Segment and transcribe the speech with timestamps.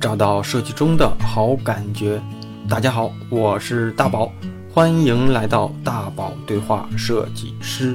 [0.00, 2.18] 找到设计中的好感觉。
[2.66, 4.32] 大家好，我是大宝，
[4.72, 7.94] 欢迎来到大宝对话设计师。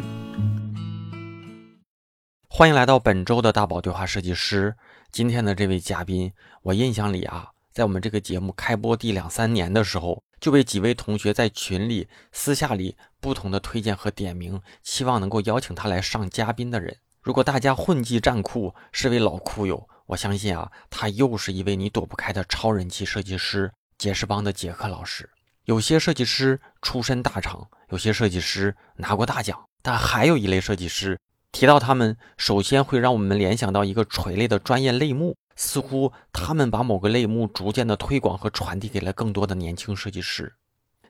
[2.47, 4.75] 欢迎来到本周的大宝对话设计师。
[5.11, 6.31] 今天的这位嘉宾，
[6.61, 16.95] 我印象里啊，在我们这个节目开播第两三年的时候，就被几位同学在群里、私下里不同的推荐和点名，希望能够邀请他来上嘉宾的人。
[17.23, 25.29] 如果大家混迹站酷，是位老酷友，我相信啊，他又是一位你躲不开的超人气设计师——杰士邦的杰克老师。
[25.63, 31.19] 有些设计师出身大厂，有些设计师拿过大奖，但还有一类设计师。
[31.51, 40.53] 提到他们，首先会让我们联想到一个垂类的专业类目，似乎他们把某个类目逐渐的推广和传递给了更多的年轻设计师。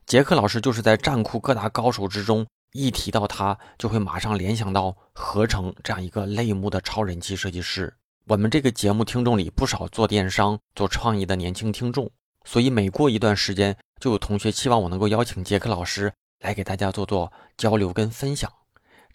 [0.05, 7.93] 杰克老师就是在战库各大高手之中，一提到他，就会马上联想到合成这样一个类目的超人气设计师。
[8.27, 12.09] 我们这个节目听众里不少做电商、做创意的年轻听众，
[12.43, 18.51] 所以每过一段时间，就有同学期望我能够邀请杰克老师来给大家做做交流跟分享。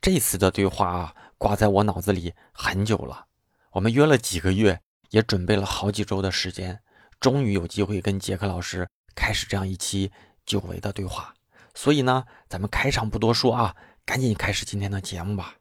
[0.01, 3.27] 这次的对话啊，挂在我脑子里很久了。
[3.73, 6.81] 我们约了几个月，也准备了好几周的时间，
[7.19, 10.13] 终于有机会跟杰克老师开始这样一期
[10.47, 11.35] 久违的对话。
[11.75, 15.57] 所以呢，咱们开场不多说啊，赶紧开始今天的节目吧。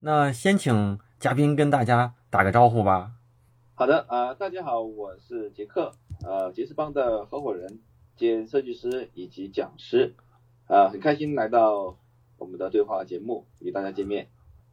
[0.00, 3.10] 那先请嘉宾跟大家打个招呼吧。
[3.74, 5.92] 好的啊，大家好，我是杰克，
[6.24, 7.80] 呃，杰士邦的合伙人
[8.16, 10.14] 兼设计师以及讲师，
[10.68, 11.96] 呃，很开心来到。
[12.38, 14.26] 我们的对话节目与大家见面，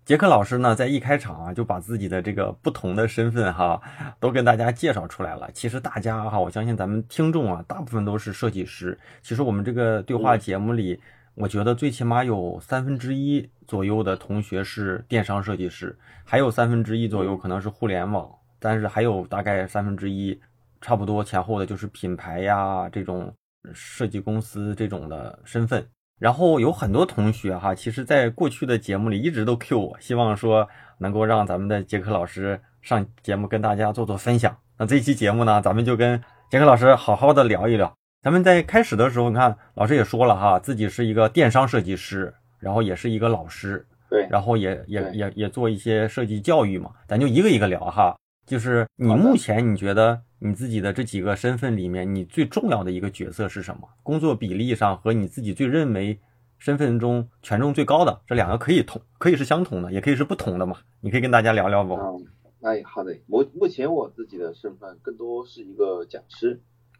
[0.05, 3.81] 杰克老师呢，在一开场啊，就把自己的这个不同的身份哈，
[4.21, 5.51] 都跟大家介绍出来了。
[5.51, 8.97] 其实大家哈，我相信咱们听众啊，大部分都是设计师。
[9.21, 10.97] 其实我们这个对话节目里，
[11.39, 18.27] 我觉得最起码有三分之一左右的同学是电商设计师，还有三分之一左右可能是互联网，
[18.59, 20.39] 但是还有大概三分之一，
[20.81, 23.31] 差不多前后的就是品牌呀这种
[23.71, 25.87] 设计公司这种的身份。
[26.19, 30.67] 然后有很多同学哈，其实，在过去的节目里一直都 Q 我，希望说
[30.97, 34.57] 能够让咱们的杰克老师上节目跟大家做做分享。
[34.79, 36.19] 那这期节目呢，咱们就跟
[36.49, 37.96] 杰克老师好好的聊一聊。
[38.27, 46.91] 咱们在开始的时候，你看老师也说了哈，自己是一个电商设计师，然后也是一个老师，对，然后也也也也做一些设计教育嘛。
[47.07, 48.13] 咱就一个一个聊哈，
[48.45, 50.21] 就是你目前你觉得？
[50.39, 53.87] 你自己的这几个身份里面，你最重要的一个角色是什么？
[54.03, 56.19] 工作比例上和你自己最认为
[56.57, 60.75] 身份中权重最高的这两个可以同， 可以是相同的，也可以是不同的嘛？
[60.99, 61.93] 你可以跟大家聊聊不？
[61.93, 62.27] 嗯，
[62.59, 63.15] 哎，好的。
[63.29, 66.59] 我目前我自己的身份更多是一个讲师，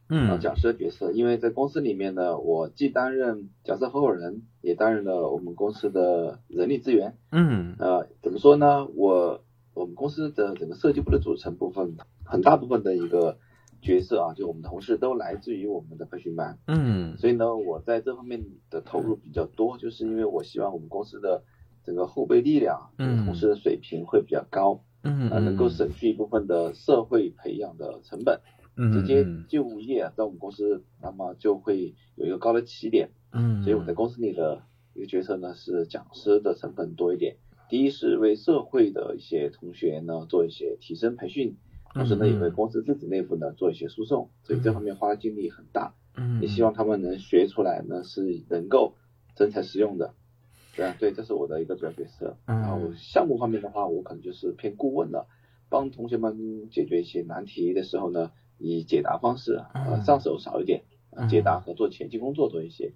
[0.09, 1.11] 嗯，讲师的角色。
[1.11, 7.17] 因为在公司里面呢，我既担任讲师合伙人，也担任了我们公司的人力资源。
[7.31, 8.87] 嗯，呃，怎么说呢？
[8.95, 9.41] 我
[9.73, 11.97] 我们公司的整个设计部的组成部分。
[12.29, 13.37] 很大部分的一个
[13.81, 21.43] 角色啊，就我们同事都来自于我们的培训班，嗯，所以呢，我在这方面的投入比较多，就是因为我希望我们公司的
[21.85, 37.37] 整个后备力量，嗯，同事的水平会比较高，嗯，啊，能够省去一部分的社会培养的成本，嗯，直接就业在我们公司，那么就会有一个高的起点，嗯，所以我在公司里的一个角色呢是讲师的成分多一点，
[37.69, 41.57] 第一是为社会的一些同学呢做一些提升培训。
[41.93, 45.95] 同时呢，也为公司自己内部呢做一些输送，所以这方面花的精力很大。
[46.15, 48.93] 嗯，也希望他们能学出来呢，是能够
[49.35, 50.13] 真才实用的。
[50.75, 52.37] 对啊，对，这是我的一个主要角色。
[52.45, 55.27] 然后项目方面的话，我可能就是偏顾问了，
[55.69, 60.83] 帮同学们解决一些难题的时候呢，以解答方式，呃，上手少一点，
[61.29, 62.91] 解答和做前期工作多一些，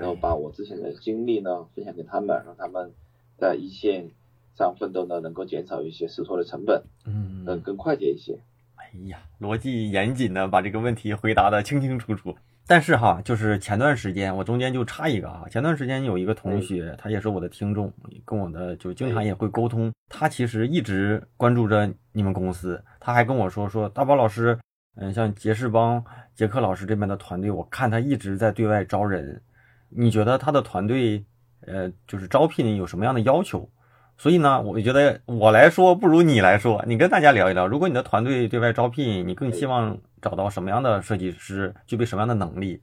[0.00, 2.92] 然后把我之前的经历呢分享给他们，让他们
[3.36, 4.10] 在一线。
[4.56, 8.40] 上奋斗呢，能够减少一些试错的成本，嗯，能更快捷一些。
[8.74, 12.36] 哎呀，逻辑严谨的把这个问题回答的清清楚楚。
[12.66, 17.92] 但是哈，就是前段时间我中间就插一个啊，前段时间有一个同学，他也是我的听众，
[18.24, 19.92] 跟我的就经常也会沟通。
[20.08, 24.58] 他其实一直关注着你们公司，他还跟我说说大宝老师，
[25.00, 26.04] 嗯，像杰士邦
[26.34, 29.40] 杰克老师这边的团队，我看他一直在对外招人。
[29.88, 31.24] 你觉得他的团队，
[31.60, 33.70] 呃，就是招聘有什么样的要求？
[34.16, 37.68] 所以呢，我觉得我来说不如你来说，你跟大家聊一聊。
[37.68, 42.82] 如果你的团队对外招聘，你更希望找到什么样的设计师，具备什么样的能力？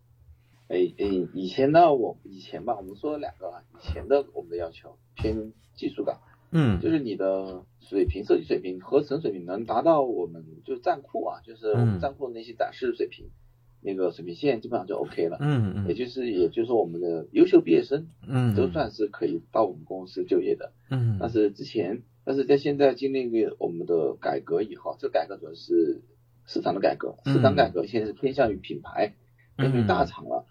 [0.70, 6.18] 哎哎，以前呢，我以前吧，我们说了两个，以前的我们的要求偏技术岗，
[6.56, 13.28] 嗯，就是你的水平、设计水平、合成水平能达到我们就站库啊，就是我们站库那些展示水平。
[13.88, 26.02] 那个水平线基本上就 OK 了，嗯嗯，也就是也就是说我们的优秀毕业生，嗯，都算是可以到我们公司就业的，嗯，但是之前，但是在现在经历个我们的改革以后，这改革主要是
[26.48, 29.14] 市场的改革，市场改革现在是偏向于品牌，
[29.56, 30.48] 偏向于大厂了，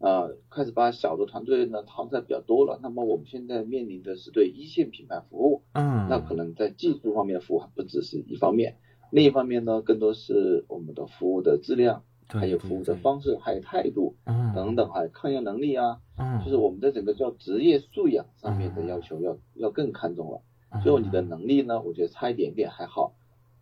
[0.00, 2.80] 呃，开始把小的团队呢淘汰比较多了。
[2.82, 8.78] 那么我们现在面临的是对一线品牌服务，嗯，那可能在技术方面的服务还不只是一方面，
[9.12, 20.40] 另一方面呢，更多是我们的服务的质量，还有服务的方式，还有态度，嗯，等等，还有抗压能力啊，嗯，就是我们的整个叫职业素养上面的要求要要更看重了。
[20.82, 23.12] 最后你的能力呢，我觉得差一点点还好，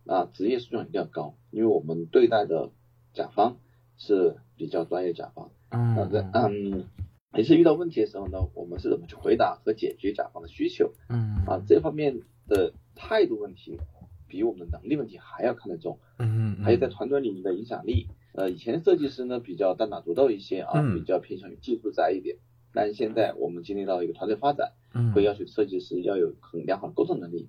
[0.05, 2.69] 啊，职业素养一定要高，因为我们对待的
[3.13, 3.57] 甲方
[3.97, 6.85] 是比较专业甲方，嗯，嗯，
[7.31, 13.79] 每次遇到问题的时候呢，我们是怎么去回答和解决甲方的需求，嗯，啊，这方面的态度问题
[14.27, 22.37] 比我们的能力问题还要看得重，嗯，还有在团队里面的影响力，呃，以前设计师呢比较单打独斗一些啊，比较偏向于技术宅一点，
[22.73, 24.73] 但是现在我们经历到一个团队发展。
[25.13, 27.47] 会要求设计师要有很良好的沟通能力，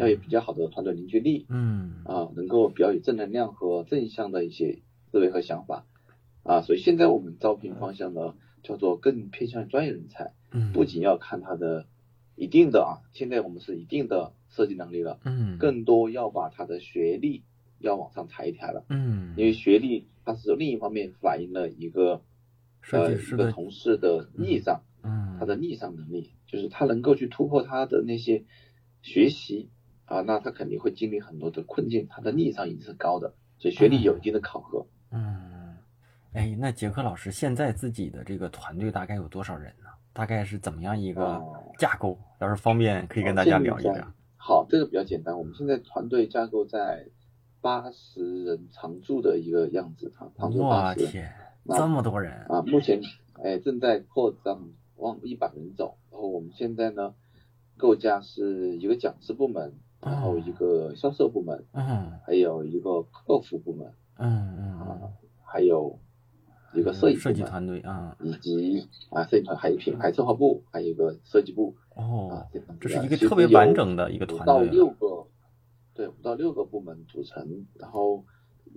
[0.00, 2.02] 要有比较好的团队凝聚力，嗯。
[2.04, 4.80] 啊，能够比较有正能量和正向的一些
[5.12, 5.86] 思维和想法，
[6.42, 11.86] 啊，所以现在我们招聘方向呢叫做更偏向专业人才，嗯，不仅要看他的
[12.36, 17.42] 一定的啊，现在我们是一定的设计能力了，嗯，更多要把他的学历
[17.78, 22.22] 要往上抬一抬了，嗯，因为学历它是另一方面反映了一个
[22.92, 26.32] 呃一个同事的逆商，嗯，他的逆商能力。
[26.46, 28.42] 就是他能够去突破他的那些
[29.02, 29.68] 学习
[30.04, 34.88] 啊，那他肯定会经历很多的困境，他的逆商一定是高的，所以学历有一定的考核。
[35.12, 35.59] 嗯，
[36.32, 39.86] 哎，那杰克老师现在自己的这个团队大概有多少人呢？
[40.12, 41.40] 大概是怎么样一个
[41.78, 42.18] 架构？
[42.40, 44.06] 要是方便，可以跟大家聊一聊。
[44.36, 45.36] 好，这个比较简单。
[45.36, 47.06] 我们现在团队架构在
[47.60, 51.04] 八十人常驻的一个样子，常常驻八十。
[51.04, 51.32] 我天，
[51.68, 52.62] 这么多人啊！
[52.62, 53.00] 目前
[53.42, 54.70] 哎正在扩张。
[54.96, 57.14] 往一百人走，然后我们现在呢，
[57.78, 59.72] 构架是一个讲师部门，
[60.02, 65.12] 然后一个销售部门，嗯，还有一个客服部门，嗯嗯
[65.42, 65.98] 还有
[66.74, 72.46] 一个摄影设计团队啊，以及啊摄影团，还有品牌策划部，还有一个设计部，哦，
[72.80, 75.26] 这是一个特别完整的一个团队，五到六个，
[75.94, 78.24] 对，五到六个部门组成，然后。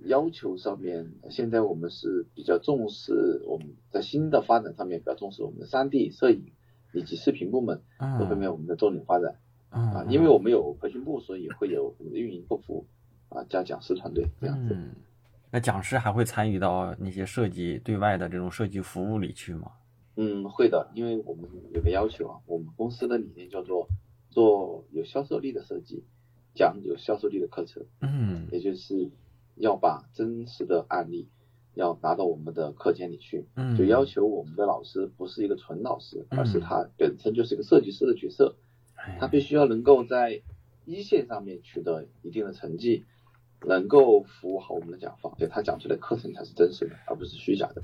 [0.06, 6.46] 要求上面，现在我们是比较重视我们在新的发展上面比较重视我们的三 D 摄影
[6.92, 7.80] 以及视频部门
[8.18, 9.36] 这方面我们的重点发展
[9.70, 12.86] 啊，因为我们有培训部，所以会有我们的运营客服
[13.28, 14.76] 啊加讲师团队这样子。
[15.54, 19.70] 那讲师还会参与到那些设计对外的这种设计服务里去吗？
[20.16, 23.88] 嗯，会的，因为我们有个要求啊，我们公司的理念叫做
[24.30, 26.02] 做有销售力的设计，
[26.56, 27.84] 讲有销售力的课程。
[28.00, 29.10] 嗯，也就是。
[29.56, 31.28] 要把真实的案例
[31.74, 38.56] 要拿到我们的课间里去，嗯，就要求我们的老师不是一个纯老师，而是他本身就是一个设计师的角色，
[39.20, 40.42] 他必须要能够在
[40.84, 43.04] 一线上面取得一定的成绩，
[43.66, 47.82] 能够服务好我们的甲方，对他讲出来的课程才是真实的，而不是虚假的。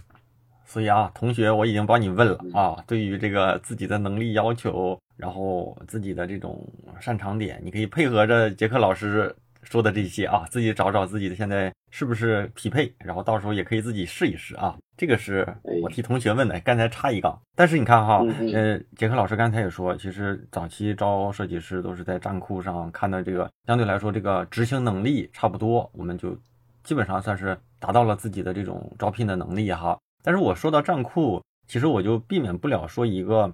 [0.65, 6.67] 所以啊，同学，我已经帮你问了啊，对于这个自己的能力要求，然后自己的这种
[7.01, 9.35] 擅长点，你可以配合着杰克老师。
[9.63, 14.77] 说的这些啊，自己找找自己的现在是不是匹配，然后到时候也可以自己试一试啊。
[14.97, 15.47] 这个是
[15.83, 17.41] 我替同学问的，刚才插一杠。
[17.55, 26.37] 但是你看哈，呃，杰克老师刚才也说，其实早期招设计师都是在站库上看到这个，相对来说这个执行能力差不多，我们就
[26.85, 29.99] 基本上算是达到了自己的这种招聘的能力哈。
[30.23, 33.53] 但是我说到站库，其实我就避免不了说一个。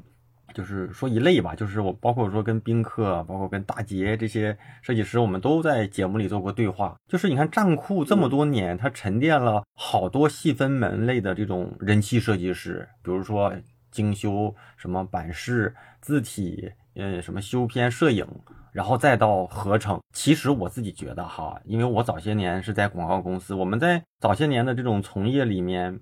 [0.57, 6.97] 就是说一类吧，就是我包括说跟宾客，包括跟大杰这些设计师，我们都在节目里做过对话。
[7.07, 13.53] 就是你看站库这么多年，它沉淀了好多细分门类的这种人气设计师，比如说
[13.91, 18.27] 精修什么版式、字体，呃，什么修片、摄影，
[18.73, 20.01] 然后再到合成。
[20.15, 26.01] 其实我自己觉得哈，因为我早些年是在广告公司，我们在早些年的这种从业里面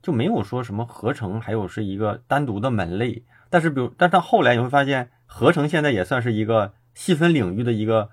[0.00, 3.22] 就没有说什么合成，还有是一个单独的门类。
[3.50, 8.08] 但是，比如，但是后来你会发现，合成现在也算是一个细分领域的一个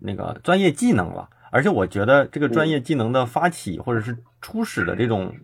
[0.00, 1.30] 那个专业技能了。
[1.50, 5.34] 而且，我觉得这个专业技能的发起或者是初始的这种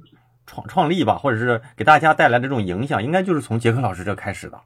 [0.47, 4.61] 创创立吧，或者是给大家带来这种影响，应该就是从杰克老师这开始的。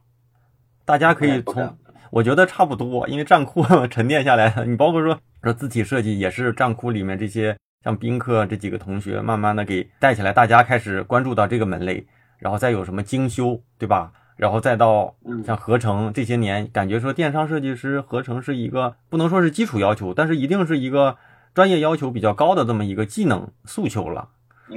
[0.83, 1.77] 大家可以从，
[2.11, 12.05] 我觉得差不多，因为战库 沉淀下来，你包括说说字体设计，也是战库里面这些像宾客这几个同学慢慢的给带起来，大家开始关注到这个门类，
[12.39, 14.11] 然后再有什么精修，对吧？
[14.39, 15.13] 然后再到
[15.45, 21.17] 像合成这些年，感觉说电商设计师合成是一个不能说是基础要求，但是一定是一个
[21.53, 24.29] 专业要求比较高的这么一个技能诉求了。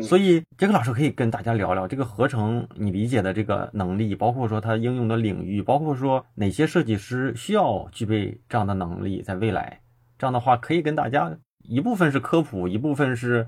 [0.02, 9.80] 所以杰克老师可以跟大家聊聊这个合成你理解的这个能力，包括说它应用的领域，包括说哪些设计师需要具备这样的能力，在未来
[10.18, 13.46] 这样的话可以跟大家一部分是科普，一部分是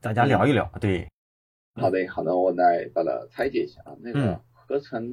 [0.00, 0.70] 大家聊一聊。
[0.80, 1.06] 对，
[1.74, 3.92] 好的，好的，我来把它拆解一下啊。
[4.00, 5.12] 那个合成，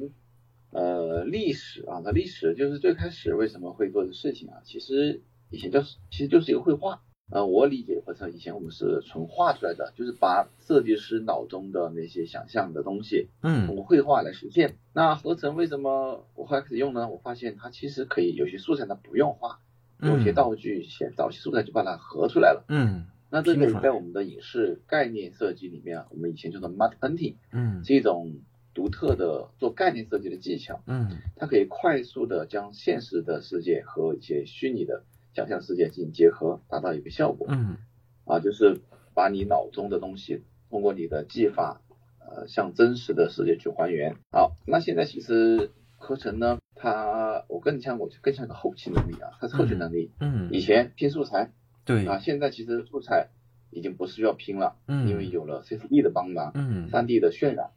[0.70, 4.60] 呃，历史啊，那历史就是最开始为什么会做的事情啊？
[4.64, 7.02] 其实以前就是其实就是一个绘画。
[7.30, 14.76] 呃，我理解合成以前我们是纯画出来的，就是把设计师脑中的那些想象的东西，嗯，通过绘画来实现。
[14.94, 17.06] 那合成为什么我后来开始用呢？
[17.10, 19.60] 我发现它其实可以有些素材它不用画，
[20.00, 22.64] 有些道具、些早期素材就把它合出来了。
[22.70, 28.36] 嗯，那这个在我们的影视概念设计里面，我们以前叫做 mud painting，嗯，是一种
[28.78, 30.80] 独特的做概念设计的技巧。
[30.86, 35.02] 嗯，它可以快速的将现实的世界和一些虚拟的。
[35.34, 37.46] 想象世界进行结合，达到一个效果。
[37.50, 37.76] 嗯，
[38.24, 38.80] 啊，就是
[39.14, 41.80] 把你脑中的东西通过你的技法，
[42.20, 44.14] 呃，向真实的世界去还原。
[44.32, 50.10] 好，那现在其实合成呢，它我更像我更像个后期能力啊，它是后期能力。
[50.18, 51.52] 嗯，以前拼素材，
[51.84, 53.28] 对啊，现在其实素材
[53.70, 57.70] 已经不需要拼了，嗯，因为有了 CCD 的帮忙，嗯，3D 的渲染，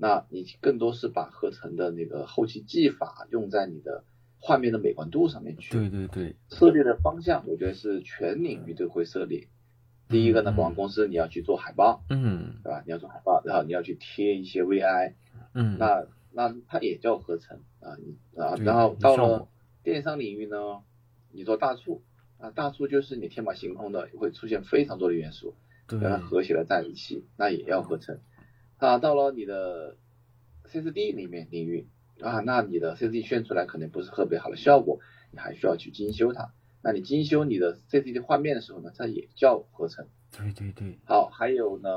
[0.00, 4.04] 那你更多是把合成的那个后期技法用在你的。
[4.42, 9.48] 画面的美观度上面去，对对对，策略的方向，我觉得是全领域都会涉猎。
[10.08, 12.82] 第一个呢，广告公司你要去做海报，嗯，对吧？
[12.86, 15.12] 你要做海报，然后你要去贴一些 VI，
[15.52, 17.98] 嗯，那那它也叫合成啊，
[18.34, 19.46] 啊，然后到了
[19.82, 20.56] 电商领域呢，
[21.30, 22.02] 你做大促
[22.38, 25.54] 啊，大促就是你天马行空的会出现非常多的元素，
[25.86, 28.18] 对，把它合起来在一起，那也要合成。
[28.80, 29.96] 啊，到了你的
[30.64, 31.86] CCD 里面领域。
[32.20, 35.00] 啊，那你的 CCD 炫出来可能不是特别好的效果，
[35.32, 36.52] 你还需要去精修它。
[36.82, 40.06] 那你精修你的 CCD 画面的时候呢，它也叫合成。
[40.36, 40.98] 对对对。
[41.06, 41.88] 好，还有呢，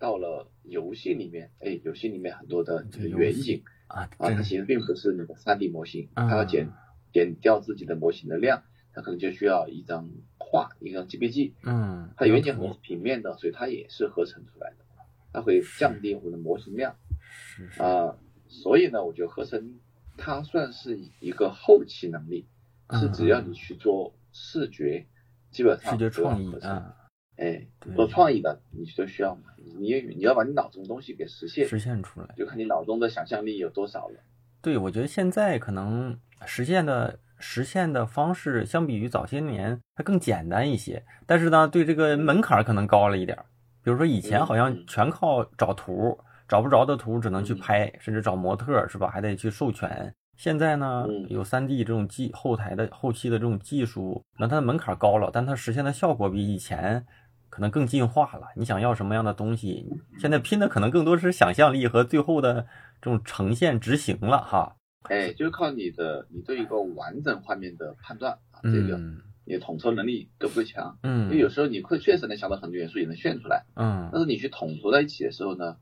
[0.00, 6.70] 到了游戏里面，哎，游戏里面很多的这个远景啊，啊，它其实并不是那个 3D 模型，它要减
[7.12, 11.52] 减掉自己的模型的量，它可能就需要一张画，一张 GPG。
[11.62, 12.10] 嗯。
[12.16, 14.84] 它远景可能是平面的，所以它也是合成出来的，
[15.32, 16.94] 它会降低我们的模型量。
[17.20, 18.16] 是啊。
[18.50, 19.78] 所以呢，我觉得合成
[20.16, 22.48] 它算是一个后期能力，
[22.92, 25.06] 是只要你去做视觉，
[25.50, 26.96] 基本上视觉创意啊，
[27.36, 29.42] 哎，做创意的你都需要嘛，
[29.78, 34.18] 你你要把你脑中的东西给实现实现出来，就看你脑中的想象力有多少了。
[34.62, 43.38] 对，我觉得现在可能实现的实现的方式，相比于早些年它更简单一些，但是呢，对这个门槛可能高了一点。
[43.88, 46.18] 比如说以前好像全靠找图。
[46.46, 49.08] 找不着的图只能去拍，甚至找模特是吧？
[49.08, 50.14] 还得去授权。
[50.38, 57.04] 现在呢，有 3D 这种技后台的后期的这种技术，那它的门槛高了，但它实现的效果比以前
[57.50, 58.46] 可能更进化了。
[58.56, 59.86] 你想要什么样的东西，
[60.18, 62.66] 现在拼的可能更多是想象力和最后的
[63.02, 64.74] 这种呈现执行了哈。
[65.10, 68.98] 哎，就靠你的你对一个完整画面的判断啊，这个
[69.48, 70.98] 你的统筹能力够不够强？
[71.02, 73.64] 嗯，因为有时候你会确实能想到很多元素，也能炫出来。
[73.74, 75.76] 嗯，但是你去统筹在一起的时候呢？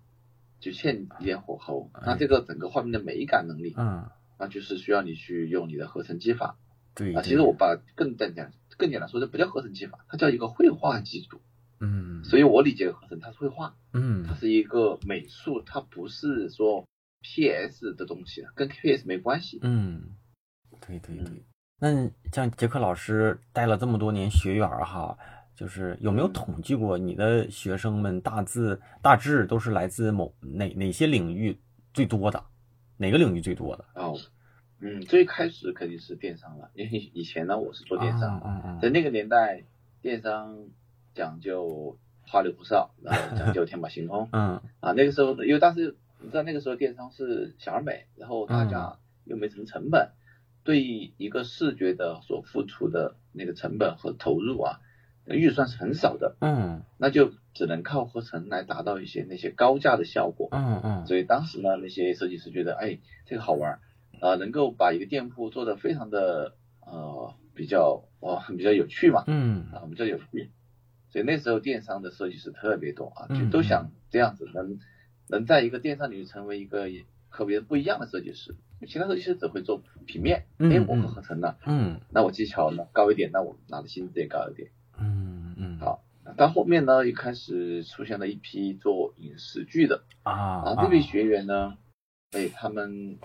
[0.58, 4.08] 就欠一点火候，那这个整个画面的美感能力，嗯，
[4.38, 6.56] 那就是需要你去用你的合成技法。
[6.94, 11.42] 对啊，其实我把更简单、更简单说，这不叫合成技法，它叫一个绘画技术。
[11.78, 16.88] 嗯，所以我理解的合成，它是绘画，嗯，它是一个美术，它不是说
[17.20, 19.58] PS 的东西，跟 PS 没关系。
[19.62, 20.16] 嗯，
[20.86, 21.44] 对对对。
[21.78, 25.16] 那像杰克老师带了这么多年学员哈。
[25.56, 31.58] 就是有没有统计过你的学生们大致大致都是来自某哪哪些领域
[31.94, 32.44] 最多的，
[32.98, 33.86] 哪个领域最多的？
[33.94, 34.18] 哦，
[34.80, 39.62] 嗯，最开始肯定是电商了，因为以前呢我是做电商，在那个年代，
[40.02, 40.58] 电商
[41.14, 41.96] 讲究
[42.28, 50.10] 花里胡哨，然后讲究天马行空， 嗯啊那个时候因为当时你知道那个时候电商是小而美，然后大家又没什么成本，
[50.66, 54.80] 对一个视觉的所付出的那个成本和投入啊。
[55.28, 63.80] 预算是很少的，嗯，那就只能靠合成来达到一些那些高价的效果，嗯嗯，所以当时呢，那些设计师觉得，哎，这个好玩，
[64.20, 69.66] 呃，能够把一个店铺做的非常的呃比较哦 比较有趣嘛，嗯。
[69.72, 70.52] 啊比较有趣，
[71.10, 74.78] 所以那时候电商的设计师特别多啊，就都想这样子能
[75.28, 76.86] 能在一个电商里成为一个
[77.32, 78.54] 特别人不一样的设计师，
[78.86, 84.70] 其他设计师只会做平面，哎，我们合成了，嗯，那我技巧呢高一点，那我拿的薪资也高一点。
[84.98, 86.02] 嗯嗯，好，
[86.36, 91.78] 到后面呢，又开始出现了一批做影视剧的啊，然后，这批学员呢，
[92.32, 93.18] 哎，他们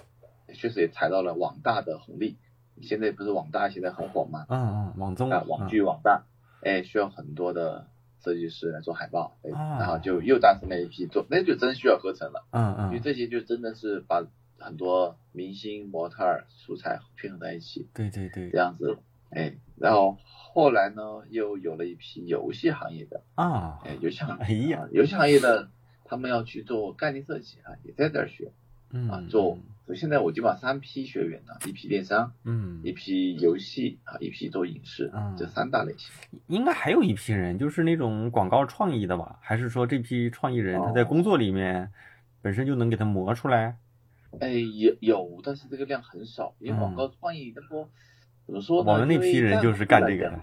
[0.53, 2.37] 确实也踩到了网大的红利。
[2.81, 4.45] 现在不是网大现在很火吗？
[4.49, 6.23] 嗯嗯，网综啊，网剧网大，
[6.63, 7.87] 哎，需要很多的
[8.23, 12.47] 设计师来做海报，哎，啊，然后就又诞生了一批做，那就真需要合成了。
[12.51, 14.25] 嗯嗯，因为这些就真的是把
[14.61, 17.87] 很多明星模特儿素材拼合在一起。
[17.93, 18.97] 对对对，这样子。
[19.31, 25.69] 哎，然后后来呢，又有了一批游戏行业的啊，哎，游戏行业哎呀，游戏行业的
[26.03, 28.51] 他们要去做概念设计啊，也在这儿学，
[29.09, 29.57] 啊，做。
[29.85, 36.11] 所以现在我基本上三批学员呢，一批电商，嗯，一批游戏啊，一批做影视，嗯，这三大类型。
[36.47, 39.39] 应该还有一批人，就是那种广告创意的吧？
[39.41, 41.91] 还是说这批创意人他在工作里面
[42.41, 43.77] 本身就能给他磨出来？
[44.39, 47.89] 哎，有有，但是这个量很少，因为广告创意他说
[48.45, 48.91] 怎么说呢？
[48.91, 50.41] 我们那批人就是干这个的。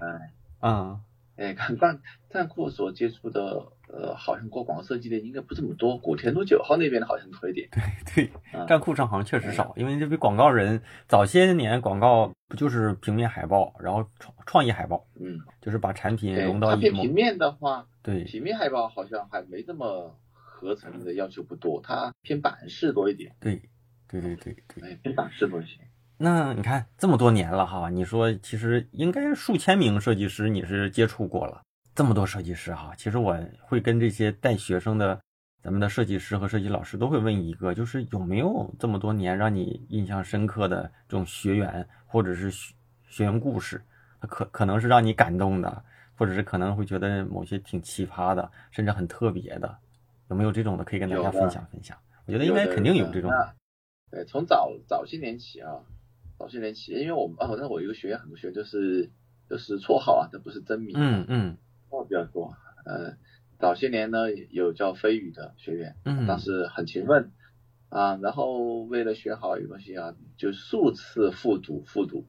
[0.60, 1.00] 嗯，
[1.36, 5.96] 哎，看站站库所接触的，呃，好像过广告设计的应该不怎么多。
[5.96, 7.68] 古田路九号那边的好像多一点。
[8.14, 16.90] 对对，站库上好像确实少，因为这批广告人早些年广告不就是平面海报，然后创创意海报，嗯，就是把产品融到一。
[16.90, 23.36] 平面的话，对，平面海报好像还没这么合成的要求不多，它偏版式多一点。
[23.38, 23.62] 对，
[24.08, 25.78] 对对对对，哎，偏版式多一些。
[26.16, 31.62] 那你看这么多年了哈，你说其实应该数千名设计师你是接触过了，
[31.94, 35.20] 这么多设计师哈，其实我会跟这些带学生的
[35.62, 42.74] 咱们的设计师和设计老师都会问一个，就是有没有这么多年让你印象深刻的这种学员或者是学
[43.06, 43.80] 学员故事，
[44.20, 45.84] 可可能是让你感动的，
[46.16, 49.78] 或者是可能会觉得某些挺奇葩的，甚至很特别的，
[50.30, 51.96] 有没有这种的可以跟大家分享分享？
[52.26, 53.30] 我觉得应该肯定有这种。
[54.10, 55.84] 对，从早早些年起啊。
[56.38, 59.10] 早些年起，因为我们啊，那我一个学员很多学员就是
[59.50, 60.94] 就是绰号啊，这不是真名。
[60.96, 61.56] 嗯嗯，
[61.90, 62.54] 绰号比较多。
[62.84, 63.16] 呃，
[63.58, 67.32] 早些年呢有叫飞宇的学员，嗯，当时很勤奋
[67.88, 72.24] 啊，然后为了学好一个东西啊，就数次复读复读，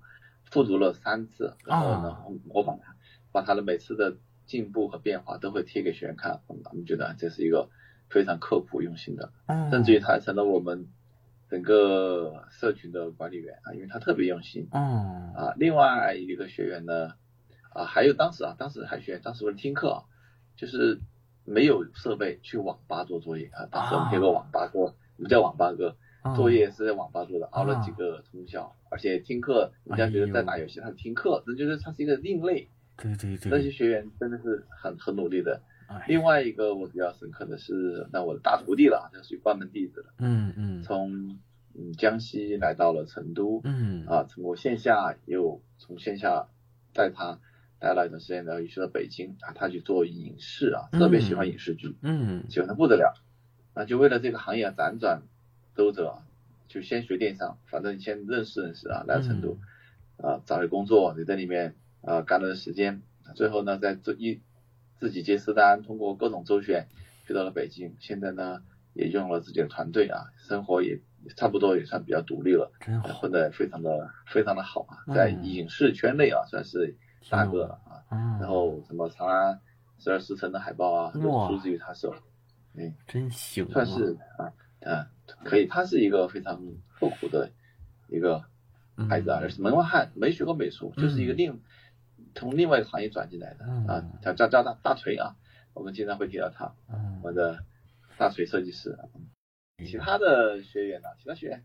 [0.46, 2.18] 复读了三次，然后呢
[2.48, 2.96] 模仿他，
[3.32, 4.18] 把他的每次的
[4.48, 7.70] 进步和变化都会贴给学员看，我们觉得这是一个
[8.10, 9.32] 非常刻苦用心的，
[9.70, 10.88] 甚至于他成了我们。
[11.50, 14.68] 整个社群的管理员啊，因为他特别用心。
[14.72, 15.34] 嗯。
[15.34, 17.14] 啊，另外一个学员呢，
[17.74, 20.04] 啊，还有当时啊，当时还学员，当时为了听课啊，
[20.56, 21.00] 就是
[21.46, 23.66] 没有设备去网吧做作业啊。
[23.72, 25.96] 当时我们有个网吧哥，我们叫网吧哥，
[26.36, 32.70] 作业是在网吧做的，熬了几个通宵，而且听课，人家觉得在打游戏，他听课，这就是他是一个另类。
[32.98, 33.52] 对对对。
[33.52, 35.62] 那些学员真的是很很努力的。
[36.08, 40.14] 另外一个我比较深刻的是，那我的大徒弟了，他属于关门弟子了。
[40.20, 40.84] 嗯嗯。
[40.84, 41.40] 从
[41.74, 43.62] 嗯江西来到了成都。
[43.64, 44.06] 嗯。
[44.06, 46.48] 啊，通过线下又从线下
[46.94, 47.40] 带他
[47.80, 51.96] 待了一段时间，然后又去了北京啊，他去做影视啊，特别喜欢影视剧。
[52.02, 52.46] 嗯。
[52.50, 53.16] 喜欢的不得了，
[53.74, 55.24] 那就为了这个行业辗转
[55.76, 56.22] 周折，
[56.68, 59.58] 就先学电商，反正先认识认识啊，来成都
[60.18, 63.02] 啊找点工作，你在里面啊干了时间，
[63.34, 64.40] 最后呢在这一。
[65.00, 66.88] 自己接私单，通过各种周旋，
[67.26, 67.96] 去到了北京。
[68.00, 68.62] 现在呢，
[68.94, 71.00] 也用了自己的团队啊，生活也
[71.38, 72.70] 差不多也算比较独立了，
[73.16, 76.98] 混得非常的非常的好啊，在影视圈内啊，算是
[77.30, 78.04] 大哥了啊。
[78.42, 79.62] 然后什么长安
[80.00, 82.14] 十二时辰的海报啊，都出自于他手。
[82.76, 85.08] 哎，真行，算是啊啊，
[85.46, 85.66] 可以。
[85.66, 86.62] 他是一个非常
[87.00, 87.50] 刻苦的
[88.10, 88.44] 一个
[89.10, 91.62] 孩子啊，而是门外汉，没学过美术，就是一个另。
[92.36, 95.36] 从另外一个行业转进来的啊，叫叫叫大大锤啊，
[95.74, 96.74] 我们经常会提到他，
[97.22, 97.64] 我们的
[98.18, 98.98] 大锤设计师。
[99.86, 101.08] 其他的学员呢？
[101.22, 101.64] 其他学员，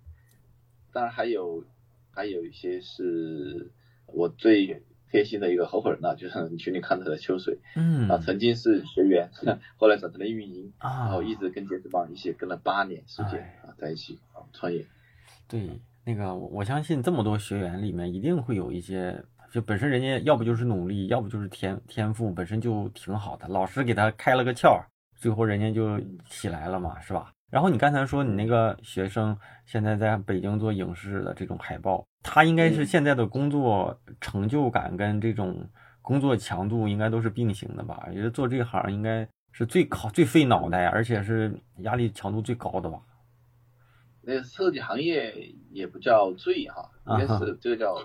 [0.93, 1.65] 当然还有
[2.13, 3.73] 还有一些是
[4.07, 9.31] 我最贴心的一个合伙人呢，就是你群里看到的秋水，嗯啊，曾经是学员，
[9.77, 14.87] 后来转成了运营，然后一直跟杰斯邦一起跟了八年时间啊，在一起啊创业。
[15.49, 19.25] 对，那个我相信这么多学员里面一定会有一些。
[19.55, 24.83] 就本身人家要不就是努力，要不就是天天赋本身就挺好的，老师给他开了个窍，
[25.15, 25.97] 最后人家就
[26.29, 27.31] 起来了嘛，是吧？
[27.53, 35.71] 然后你刚才说你那个学生现在在北京做影视的这种海报，他应该是现在的工作成就感跟这种
[36.03, 38.09] 工作强度应该都是并行的吧？
[38.13, 42.99] 也是做这行应该是最考最费脑袋，而且是压力强度最高的吧？
[44.21, 45.33] 那设计行业
[45.71, 47.97] 也不叫最哈，应该是这个叫。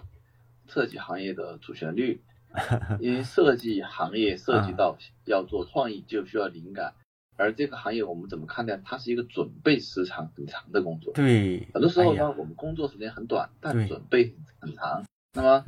[0.69, 2.21] 设计行业的主旋律，
[3.01, 6.93] 因为设计行业涉及到要做创意就需要灵感，
[7.36, 8.77] 而这个行业我们怎么看待？
[8.77, 11.13] 它是一个准备时长很长的工作。
[11.13, 15.03] 对，很多时候呢，我们工作时间很短，但准备很长。
[15.34, 15.63] 那么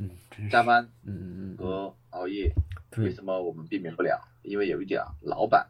[0.50, 2.52] 加班嗯和熬夜，
[2.96, 4.20] 为什么我们避免不了？
[4.42, 5.68] 因为有一点啊，老板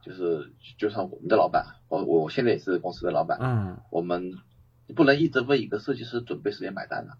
[0.00, 4.34] 就是就算我们的老板，我我现在也是公司的老板，嗯，我们
[4.94, 7.18] 不能一直为一个设计师准备时间买单的。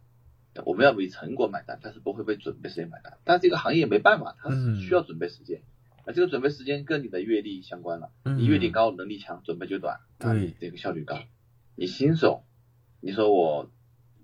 [0.65, 3.19] 我们要为成果买单，但是不会为准备时间买单。
[3.25, 5.63] 但这个行业没办法，它是需要准备时间。
[6.05, 8.11] 那这个准备时间跟你的阅历相关了。
[8.25, 11.19] 你阅历高，能力强，准备就短，对，这个效率高。
[11.77, 12.43] 你新手，
[13.01, 13.71] 你说我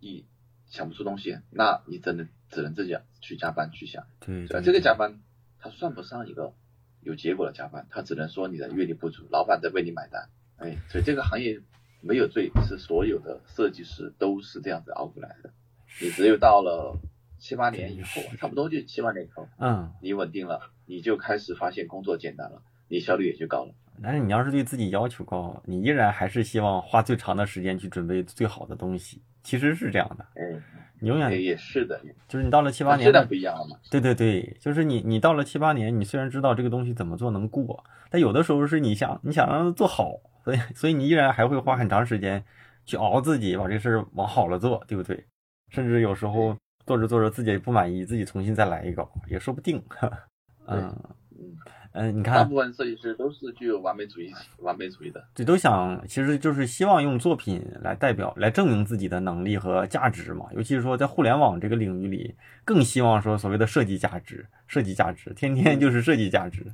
[0.00, 0.26] 你
[0.66, 4.60] 想不出东西，那你只能只能自己去加班去想，对吧？
[4.60, 5.20] 这个加班
[5.58, 6.52] 它算不上一个
[7.00, 10.28] 有结果的加班，它只能说你的阅历不足，老板在为你买单。
[10.56, 11.60] 哎，所以这个行业
[12.00, 15.52] 没有罪，是所有的设计师都是这样子熬过来的。
[16.01, 16.96] 你只有到了
[17.38, 23.72] 七八年以后，差不多就七八年以后，嗯，你稳定了，你就开始发现工作简单了，你效率也就高了。
[24.03, 30.24] 但是你要是对自己要求高，你依然还是希望花最长的时间去准备最好的东西，其实是这样的。
[30.35, 30.61] 哎，
[31.01, 33.77] 你永远也是的，就是你到了七八年，现在不一样了嘛。
[33.90, 40.12] 对对对，就是你你到了七八年，你虽然知道这个东西怎么做能过，但有的时候是你想你想让它做好，
[40.44, 42.44] 所以所以你依然还会花很长时间
[42.87, 45.27] 去熬自己，把这事儿往好了做，对不对？
[45.68, 49.83] 甚至有时候做着做着自己也不满意，自己重新再来一个也说不定。
[50.66, 50.94] 嗯
[51.40, 51.57] 嗯
[51.92, 60.46] 嗯，你看，大部分设计师都是具有完美主义、完美主义的，对，都想其实就是希望用作品来代表、来证明自己的能力和价值嘛。
[60.52, 66.66] 尤其是说在互联网这个领域里，更希望说所谓的设计价值、设计价值，天天就是设计价值。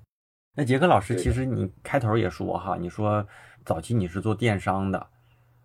[0.56, 3.24] 那杰克老师，其实你开头也说哈，你说
[3.64, 5.06] 早期你是做电商的，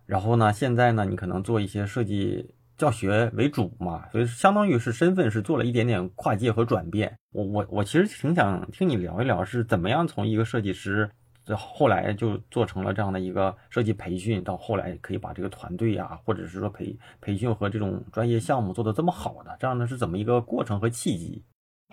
[0.06, 2.54] 然后呢，现在呢，你可能做一些设计。
[2.80, 7.14] 教学为主嘛，所以相当于是身份是做了一点点跨界和转变。
[7.30, 11.10] 我我我其实挺想听你聊一聊，是怎么样从一个设计师，
[11.54, 21.44] 后来就做成了这样的一个设计培训，到后来可以把这个团队呀，或者是说培培训和这种专业项目做得这么好的，这样的是怎么一个过程和契机？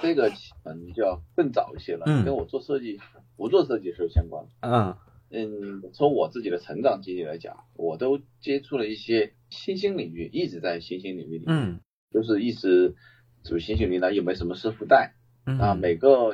[0.02, 0.30] 这个
[0.64, 2.98] 嗯就要更早一些了，跟我做设计
[3.36, 4.50] 不做设计是相关的。
[4.62, 4.96] 嗯。
[5.30, 12.96] 嗯，从我自己的成长经历来讲，我都接触了一些新兴领域，一直在新兴领域里，嗯，就是一直
[13.44, 15.14] 属于新兴领域呢，又没什么师傅带，
[15.60, 16.34] 啊，每个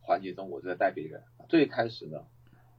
[0.00, 1.22] 环节中我都在带别人。
[1.48, 2.24] 最开始呢，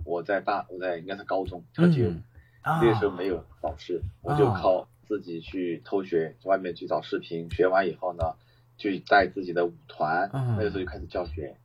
[0.05, 2.15] 我在大，我在应该是高中跳街舞，
[2.63, 8.35] 那个时候没有老师，我就靠自己去偷学，外面去找视频，学完以后呢，
[8.77, 11.55] 去带自己的舞团，那个时候就开始教学。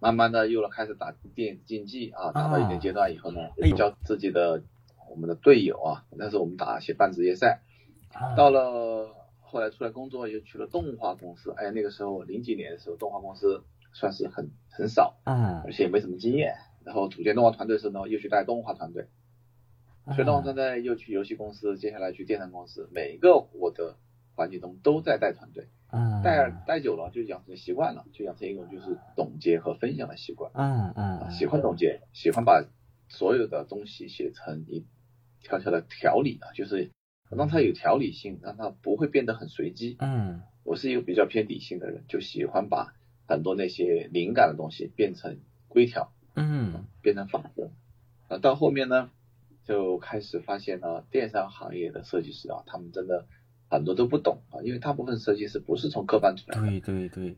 [0.00, 3.40] 慢慢的，有了开始打电子竞技啊，打到一定阶段以后呢，
[3.76, 4.62] 教自己的
[5.10, 7.60] 我们的队友啊，那时候我们打一些半职业赛。
[8.36, 11.52] 到了后来出来工作，又去了动画公司。
[11.56, 16.54] 哎，那个时候零几年的时候，动画公司算是很很少，嗯，而且也没什么经验。
[16.82, 19.06] 然后组建动画团队的时候呢，又去带动画团队，
[20.16, 23.96] 学动画团队又去游戏公司，接下来去电商公司，每个我的
[24.34, 25.68] 环节中都在带团队。
[25.92, 30.52] 嗯，带带久了就养成习惯了，就养成一种就是总结和分享的习惯。
[30.54, 32.64] 嗯嗯，喜欢总结，喜欢把
[33.08, 34.86] 所有的东西写成一
[35.42, 36.92] 条条的条理啊，就是
[37.28, 39.96] 让它有条理性，让它不会变得很随机。
[39.98, 42.94] 嗯，我是一个比较偏理性的人，就喜欢把
[43.26, 47.72] 很多那些灵感的东西变成规条，嗯，变成法则。
[48.28, 49.10] 那到后面呢，
[49.64, 53.26] 就开始发现呢，电商行业的设计师啊，他们真的。
[53.70, 56.66] 很多都不懂啊，因为大部分设计师不是从科班出来的。
[56.66, 57.36] 对对对，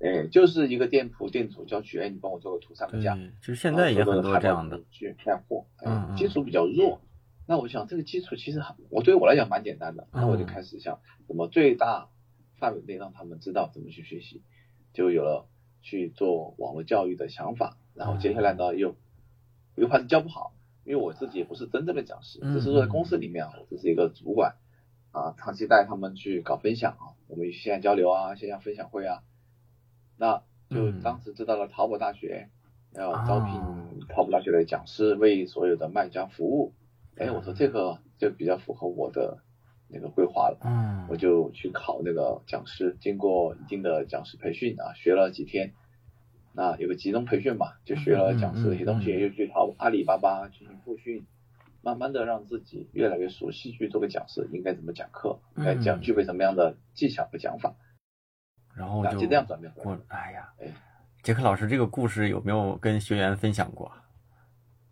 [0.00, 3.16] 哎，就是一个店铺店主叫去，哎，你帮我做个图上个架。
[3.40, 7.00] 其实现在也很多这样的去带货，嗯，基础比较弱。
[7.46, 10.08] 那我想这个基础其实很，我对我来讲蛮简单的。
[10.12, 12.08] 那我就开始想怎么最大
[12.58, 14.42] 范围内让他们知道怎么去学习，
[14.92, 15.48] 就有了
[15.82, 17.76] 去做网络教育的想法。
[17.94, 18.96] 然后接下来呢，又
[19.76, 20.52] 又怕是教不好，
[20.84, 24.56] 因为我自己也不是真正的讲师，只是说在公司里面啊，我只是一个主管。
[25.12, 29.22] 啊，长期带他们去搞分享啊，我们线下交流啊，线下分享会啊，
[30.16, 32.48] 那就当时知道了淘宝大学
[32.92, 36.74] 要招聘淘宝大学的讲师，为所有的卖家服务。
[37.16, 39.38] 哎，我说这个就比较符合我的
[39.88, 40.58] 那个规划了。
[40.64, 45.74] 嗯，我就去考那个讲师，经过一定的讲师培训啊，学了几天，
[46.52, 51.26] 那有个集中培训嘛，就学了讲师的一些东西，又去淘阿里巴巴进行复训。
[51.82, 57.74] 慢慢的让自己越来越熟悉去做个讲师，应该怎么讲课，该讲具备什么样的技巧和讲法，
[58.74, 59.72] 然后就这样转变。
[59.76, 60.52] 我哎呀，
[61.22, 63.90] 杰克老师这个故事有没有跟学员分享过？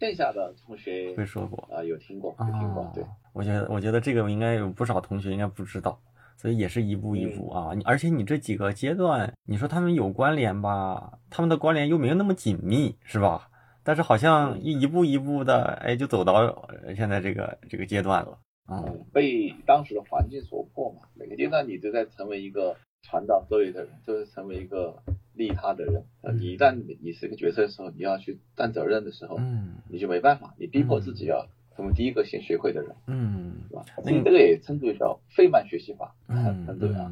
[0.01, 2.90] 线下的同学会说过啊，有听过，有听过。
[2.94, 6.01] 对，我觉得我觉得这个应该有不少同学应该不知道，
[6.37, 7.70] 所以也是一步一步啊。
[7.85, 11.18] 而且你这几个阶段，你说他们有关联吧？
[11.29, 13.51] 他们的关联又没有那么紧密，是吧？
[13.88, 18.38] 但是好像一一步一步的，哎，就走到现在这个这个阶段了。
[18.70, 26.05] 嗯，被当时的环境所迫嘛，每个阶段你都在成为一个传导作业的人，就是成为一个利他的人。
[26.38, 33.87] 你一旦你是一个角色的时候，你要去担责任的时候，嗯，你就没办法，你逼迫自己要成为第一个先学会的人，嗯，是吧？
[34.03, 37.11] 所以这个也称之为叫费曼学习法，嗯，对啊。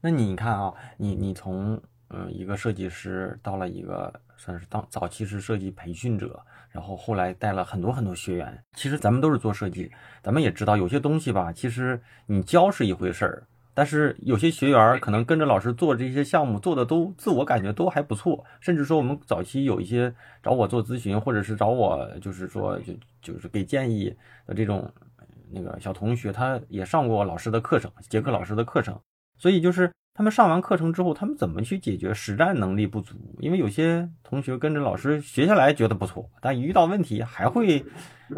[0.00, 4.12] 那你看啊，你你从嗯一个设计师到了一个。
[4.38, 6.38] 算是当早期是设计培训者，
[6.70, 8.62] 然后后来带了很多很多学员。
[8.74, 9.90] 其实咱们都是做设计，
[10.22, 22.92] 咱们也知道有些东西吧，其实你教是一回事儿，但是有些学员可能跟着老师做这些项目，做的都自我感觉都还不错，甚至说我们早期有一些找我做咨询，或者是找我就是说就
[23.22, 24.14] 就是给建议
[24.46, 24.92] 的这种
[25.50, 29.00] 那个小同学，他也上过老师的课程，杰克老师的课程，
[29.38, 33.16] 所以就是他们上完课程之后，他们怎么去解决实战能力不足？
[33.38, 37.84] 因为有些同学跟着老师学下来觉得不错，但一遇到问题还会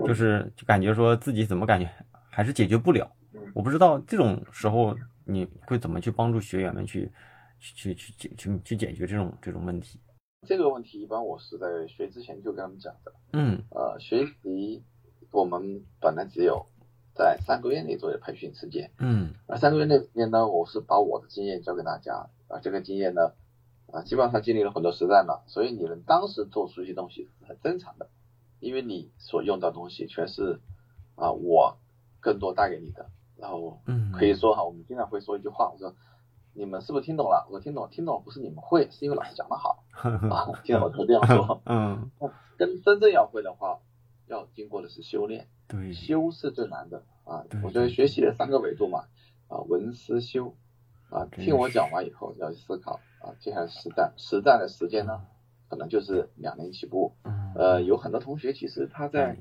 [0.05, 1.89] 就是就感觉说自己怎么感觉
[2.29, 3.09] 还是解决不了。
[3.55, 4.97] 我不知道这种时候。
[5.31, 7.07] 你会怎么去帮助学员们去
[7.61, 10.01] 去去解去去解决这种这种问题？
[10.47, 13.13] 这个问题一般我是在学之前就跟他们讲的。
[13.35, 14.83] 嗯，呃，学习
[15.31, 15.61] 我们
[16.01, 16.65] 本来只有
[17.19, 18.93] 在三个月内做的培训时间。
[18.99, 22.31] 嗯，而三个月内时间呢，我是把我的经验教给大家。
[22.47, 23.33] 啊，这个经验呢，
[23.93, 28.09] 啊，基本上经历了很多实战了，所以你们当时做出一些东西是很正常的，
[28.61, 30.61] 因为你所用到东西全是
[31.17, 31.77] 啊我
[32.21, 33.11] 更多带给你的。
[33.37, 35.95] 然后，嗯，可以说哈，我们经常会说一句话，我说，
[36.55, 37.47] 你们是不是听懂了？
[37.51, 40.51] 我说听懂，听懂不是你们会，是因为老师讲的好 啊。
[40.65, 42.11] 经常我都这样说， 嗯，
[42.57, 43.79] 跟真正要会的话，
[44.29, 47.45] 要经过的是修炼，对，修是最难的啊。
[47.63, 49.05] 我觉得学习的三个维度嘛，
[49.49, 50.55] 啊，闻思修，
[51.11, 55.27] 啊，听我讲完以后要去思考，啊，接下来实战，实战的时间呢，
[55.69, 57.15] 可能就是两年起步，
[57.55, 59.37] 呃，有很多同学其实他在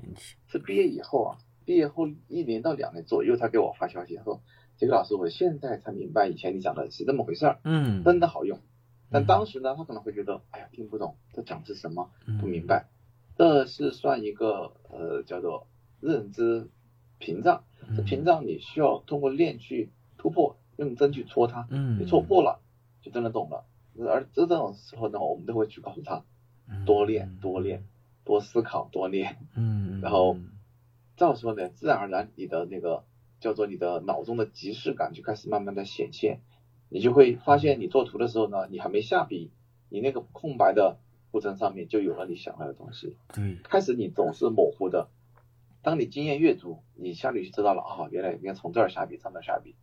[0.47, 1.37] 是毕业以后啊。
[1.65, 4.41] 毕业后一年到两年左右，他给我发消息说
[4.79, 8.57] ：“杰克老师，我现在才明白以前你讲的是这么回事儿，嗯，真的好用。”
[9.11, 12.09] 但当时呢，他可能会觉得：“哎呀，听不懂，这讲的是什么？
[12.39, 12.87] 不明白。”
[13.37, 15.67] 这是算一个呃叫做
[16.01, 16.69] 认知
[17.19, 17.63] 屏障，
[17.95, 22.59] 这屏障你需要通过练去突破，用针去戳它，嗯，你戳破了
[23.01, 23.65] 就真的懂了。
[23.99, 26.23] 而这种时候呢，我们都会去告诉他：
[26.85, 27.83] 多练，多练，
[28.23, 30.37] 多思考，多练，嗯， 然后。
[31.19, 33.03] 到时候呢，自然而然你的那个
[33.39, 36.41] 叫做你的脑中的即视感就开始慢慢的显现，
[36.89, 39.49] 你就会发现你做图的时候呢，你还没下笔，
[39.89, 40.99] 你那个空白的
[41.31, 43.15] 布层上面就有了你想要的东西。
[43.33, 45.09] 对，开始你总是模糊的，
[45.81, 49.75] 当你经验越足，你下笔就知道了啊，原来应该从这儿下笔，从那儿下笔，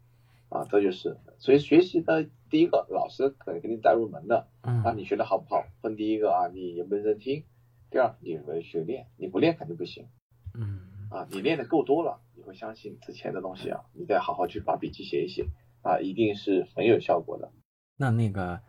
[0.48, 1.18] 啊，这就是。
[1.38, 5.64] 所以学习的第一个，老师可能给你带入门的，嗯，那你学的好不好？
[5.80, 7.44] 分第一个啊，你有没有认真听？
[7.90, 9.06] 第二，你有没有学练？
[9.16, 10.08] 你不练肯定不行。
[10.54, 10.80] 嗯。
[11.10, 15.46] 啊，你练的够多了，你会相信之前的东西啊，你再好好去把笔记写一写
[15.82, 17.52] 啊，一定是很有效果的。
[17.96, 18.60] 那那个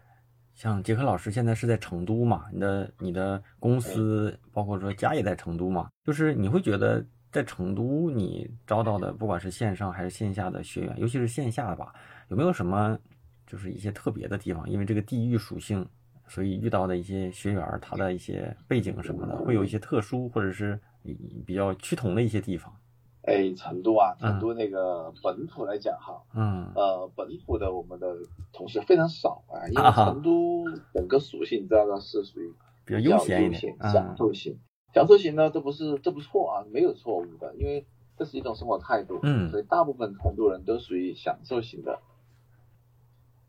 [0.56, 2.46] 像杰克老师现在是在成都嘛？
[2.52, 5.90] 你的你的公司包括说家也在成都嘛？
[6.04, 11.94] 就是你会觉得在成都你招到的不管是线上还是线下的学员，尤其是线下的吧，
[12.30, 12.98] 有没有什么
[13.46, 14.68] 就是一些特别的地方？
[14.68, 15.88] 因为这个地域属性，
[16.28, 20.80] 所以遇到的一些学员他的一些背景什么的，会有一些特殊或者是。
[21.46, 22.76] 比较趋同的一些地方，
[23.26, 28.16] 哎，成都啊，成都那个本土来讲哈，嗯，呃，本土的我们的
[28.54, 32.54] 同事非常少啊，因为成都整个属性你知道的是属于
[32.86, 34.60] 比较悠闲一点，享受型，
[34.94, 37.86] 享受型呢，这不是这不错啊，没有错误的，因为
[38.18, 42.00] 这是一种生活态度，嗯，所以大部分成都人都属于享受型的，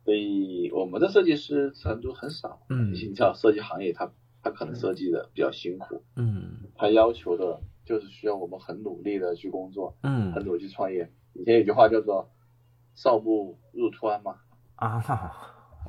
[0.04, 4.10] 所以我们的设计师成都很少，嗯，你知道设计行业他。
[4.42, 11.10] 他可能设计的比较辛苦，嗯，他要求的就是需要我们很努力的去工作，嗯，很努力去创业。
[11.32, 12.28] 以前有句话叫做
[12.94, 14.40] “少不入川”嘛，
[14.74, 15.00] 啊，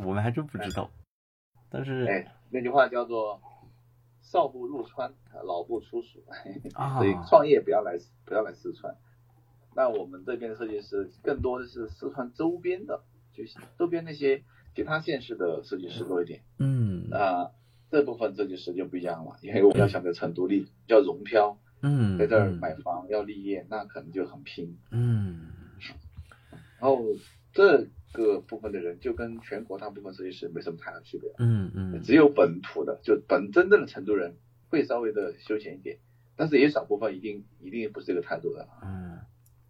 [0.05, 0.89] 我们还真不知道。
[1.69, 3.41] 但是，哎，那句话叫做
[4.21, 6.23] “少不入川，老不出蜀”，
[6.73, 8.95] 啊， 所以创业不要来不要来四川。
[9.75, 13.01] 那我们这边的设计师更多的是四川周边的，
[13.33, 14.43] 就是周边那些
[14.75, 17.51] 其他县市的设计师多一点，嗯，那。
[17.89, 25.47] 这部分设计师就不一样了，因为我们要想在成都立，叫融漂，嗯，在这儿买房要立业，那可能就很拼，嗯。
[26.79, 27.03] 然后
[27.53, 34.35] 这个部分的人就跟全国大部分设计师没什么太大区别，嗯嗯，只有本土的，就本真正的成都人
[34.69, 35.97] 会稍微的休闲一点，
[36.35, 38.67] 但是也少部分一定一定不是这个态度的。
[38.83, 39.19] 嗯，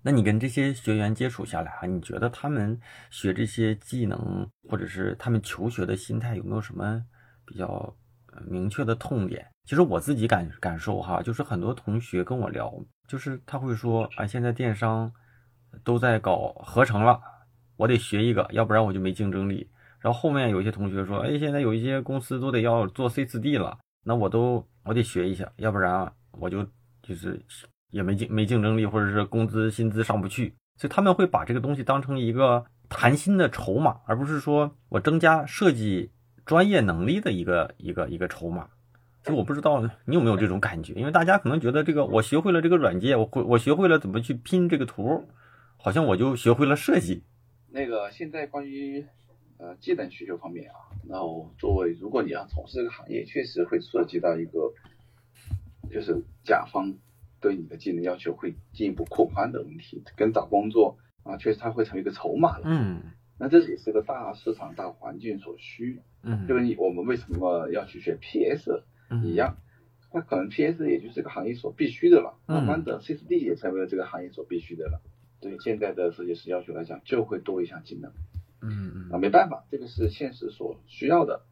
[0.01, 7.03] 那你跟这些学员接触下来啊，你觉得他们学这些技能，或者是他们求学的心态有没有什么
[7.45, 7.95] 比较？
[8.45, 12.73] 明确的痛点，其实我自己感感受哈，就是很多同学跟我聊，
[13.07, 15.11] 就是他会说啊，现在电商
[15.83, 17.19] 都在搞合成了，
[17.75, 19.69] 我得学一个，要不然我就没竞争力。
[19.99, 26.65] 然后后面有一些同学说，哎，现在有一些公司都得要做 C 四 D 了，那我都我得学一下，要不然我就
[27.01, 27.43] 就是
[27.89, 30.55] 也没竞没竞争力，或者是工资薪资上不去。
[30.77, 36.11] 所以他们会把这个东西当成一个谈薪的筹码，而不是说我增加设计。
[36.47, 38.69] 专业能力的一个一个一个筹码，
[39.21, 45.27] 其实我不知道你有没有这种感觉，因为大家可能觉得这个我学会了这个软件，我会我学会了怎么去拼这个图，
[45.75, 47.21] 好像我就学会了设计。
[47.69, 49.05] 那个现在关于
[49.57, 54.73] 呃技能需求方面啊，那我作为如果你要从事这个行业，确实会涉及到一个
[55.91, 56.95] 就是甲方
[57.41, 62.63] 对你的技能要求会进一步扩宽的问题，跟找工作啊，确实它会成为一个筹码了。
[62.63, 63.03] 嗯，
[63.39, 66.01] 那这也是个大市场大环境所需。
[66.23, 68.83] 嗯，就跟你我们为什么要去学 PS
[69.23, 69.57] 一样。
[70.13, 75.01] 那可能 PS 也就是这个行业所必须的了，慢慢的 CSD 也成为了这个行业所必须的了。
[75.39, 78.11] 对现在的设计师要求来讲，就会多一项技能。
[78.61, 79.11] 嗯嗯。
[79.11, 81.43] 啊，没办法，这个是现实所需要的。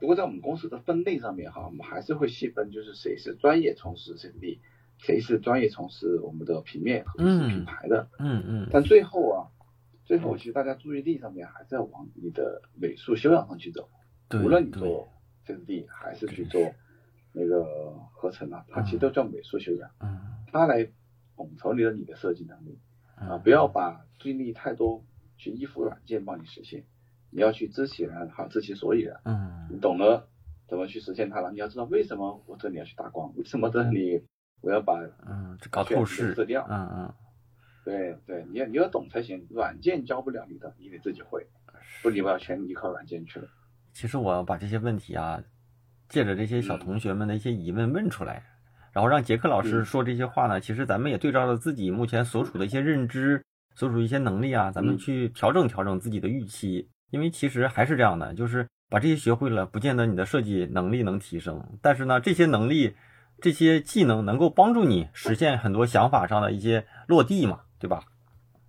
[0.00, 4.58] 不过在我们公司的分类上面哈，我们还是会细分，就是谁是专业从事 CSD，
[4.96, 8.08] 谁是专业从事我们的平面和品牌的。
[8.18, 8.68] 嗯嗯。
[8.72, 9.38] 但最后啊，
[10.08, 13.88] 最后其实大家注意力上面还是要往你的美术修养上去走。
[14.28, 14.42] 对。
[14.42, 15.08] 无论你做
[15.46, 16.72] CSD 还是去做。
[17.30, 20.18] 那个合成啊，它其实都叫美术修养，嗯，
[20.50, 20.88] 它来
[21.36, 22.80] 统筹你的你的设计能力
[23.14, 25.04] 啊，不要把注意力太多
[25.36, 26.86] 去依附软件帮你实现，
[27.30, 30.26] 你要去知其然，好知其所以然，嗯，你懂了
[30.66, 34.24] 怎么去实现它了，你要知道为什么我这里要去打光，为什么这里
[34.62, 37.14] 我要把嗯搞透视色调，嗯嗯，
[37.84, 41.46] 对对，你要你要懂才行，软件教不了你的，你得自己会，
[42.02, 43.48] 不你不要全依靠软件去了。
[43.92, 45.42] 其实我要把这些问题啊。
[46.10, 48.42] 借着这些小同学们的一些疑问问出来，
[48.92, 56.88] 然后让杰克老师说这些话呢，其实咱们也对照了自己目前所处的一些认知、所处一些能力啊，咱们去调整调整自己的预期。
[57.10, 62.96] 因为其实还是这样的，就是把这些学会了，不见得你的设计能力能提升，但是呢，这些能力、
[63.42, 68.04] 这些技能能够帮助你实现很多想法上的一些落地嘛，对吧？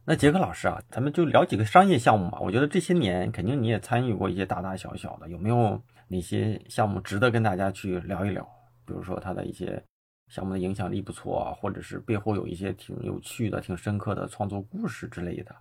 [0.05, 2.39] 那杰克老师啊，咱们就聊几个商业项目嘛。
[2.39, 5.81] 我觉得这些年肯定你也参与过一些大大小小的，有没有？
[6.11, 8.43] 哪些项目值得跟大家去聊一聊？
[8.83, 9.79] 比如说它的一些
[10.27, 15.55] 项目的影响力不错啊，或者是背后有一些挺有趣的、挺深刻的创作故事之类的，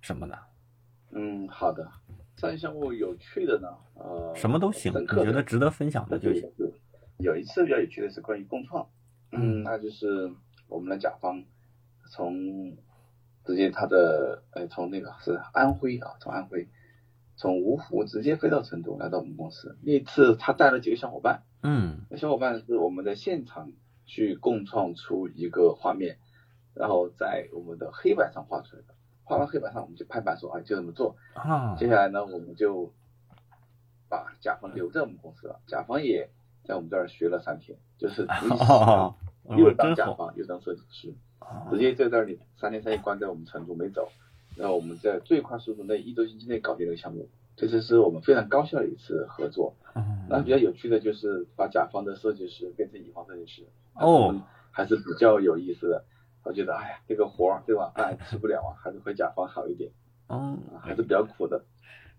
[0.00, 0.38] 什么的。
[1.12, 1.86] 嗯，好的。
[2.38, 6.50] 商业项目有趣的呢，呃，什么都行，你觉得值得分享的就行。
[7.18, 8.88] 有一次比较有趣的是关于共创，
[9.32, 10.32] 嗯，那就是
[10.66, 11.44] 我们的甲方
[12.10, 12.74] 从
[13.50, 16.68] 直接他的呃从那个是安徽啊，从安徽。
[17.36, 23.72] 从芜湖直接飞到成都来到我们公司，那次他带了几个小伙伴，嗯，那小伙伴是我们在现场
[24.04, 26.18] 去共创出一个画面，
[26.74, 32.92] 然后在我们的黑板上画出来的，画完黑板上我们就拍板说啊就这么做，啊，接下来呢我们就
[34.10, 36.28] 把甲方留在我们公司了，甲方也
[36.64, 38.26] 在我们这儿学了三天，就是
[39.56, 41.14] 又当甲方又当设计师，
[41.70, 44.08] 直接在这里三天三夜关在我们成都没走。
[44.56, 49.74] 然后我们在最快速度内一周星期内搞定这个项目，这次是我们非常高效的一次合作。
[49.94, 54.34] 嗯，那比较有趣的就是把甲方的设计师变成乙方设计师，哦，
[54.70, 56.04] 还是比较有意思的。
[56.42, 59.90] 我觉得，哎呀，这个活儿这碗饭吃不了啊，还是回甲方好一点。
[60.28, 61.64] 嗯，还是比较苦的。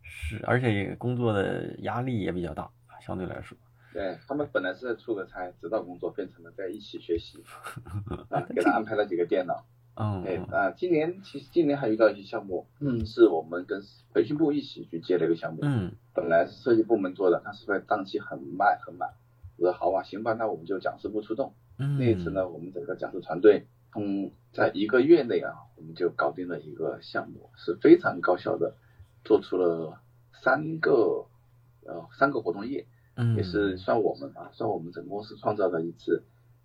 [0.02, 2.70] 是，而且工作的压力也比较大，
[3.06, 3.58] 相对来说。
[3.94, 7.44] 对他们本来是在出个差，指导工作变成了在一起学习，
[8.30, 9.66] 啊，给他安排了几个电脑。
[9.94, 13.82] 嗯，哎啊，今年其实今年还遇到一些项目，嗯，是我们跟
[14.14, 19.10] 培训部一起去接了一个项目，嗯，本来是设计部门做的，但是在档期很满很满，
[19.58, 28.78] 我说好吧，行吧，那我们就讲师部出动，嗯，那一次呢，我们整个讲师团队，嗯，在一个月内啊，我们就搞定了一个项目，是非常高效的，
[29.26, 30.00] 做出了
[30.32, 31.28] 三个
[31.86, 32.88] 呃三个活动页，
[33.22, 36.24] 嗯，也是算我们啊，算我们整个公司创造了一次，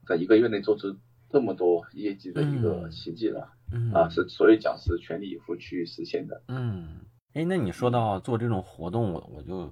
[0.08, 0.96] 在一个月内做出。
[1.28, 6.40] 这么多业绩的一个奇迹了，嗯啊，是所有讲师全力以赴去实现的。
[6.46, 7.00] 嗯，
[7.34, 9.68] 哎，那你说到做这种活动，我我就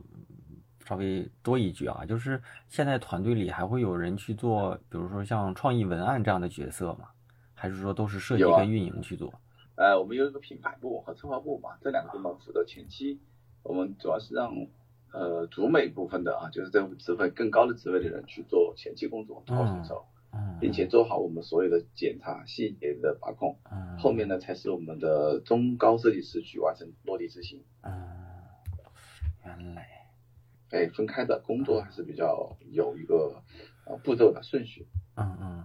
[0.85, 7.07] 稍微多一句啊，就是现在团队里还会有人去做，比如说像创意文案这样的角色吗？
[7.55, 9.33] 还是说都是设计跟运营去做？
[9.77, 13.21] 呃，我们有一个品牌部和策划部嘛，这两个部门负责前期，
[13.63, 14.53] 我们主要是让
[15.15, 20.05] 呃主美部分的啊，就是这职位更高的职位的人去做前期工作，做好成熟。
[20.61, 23.57] 并且做好我们所有的检查细节的把控，
[23.97, 27.63] 后面呢才是我们的中高设计师去完成落地执行。
[27.83, 27.93] 嗯，
[29.45, 29.87] 原来，
[30.71, 33.41] 哎，分开的工作还是比较有一个
[33.87, 34.85] 呃步骤的顺序。
[35.15, 35.65] 嗯嗯，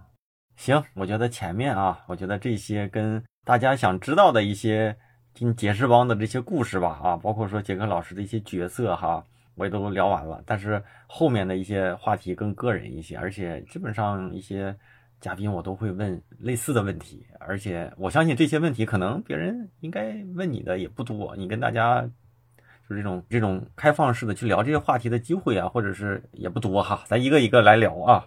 [0.54, 4.96] 行，我觉得前面啊，我觉得这些跟大家想知道的一些
[5.34, 9.26] 听杰士邦的这些故事吧，啊，包括说杰克老师的一些角色哈。
[9.60, 14.74] 我也都聊完了，但是后面的一些话题更个人一些，而且基本上一些
[15.20, 22.00] 嘉宾我都会问类似的问题，而且我相信这些问题可能别人应该问你的也不多，你跟大家
[22.88, 28.26] 就这种这种开放式的去聊这些话题的机会啊，或者是也不多哈，咱一个一个来聊啊。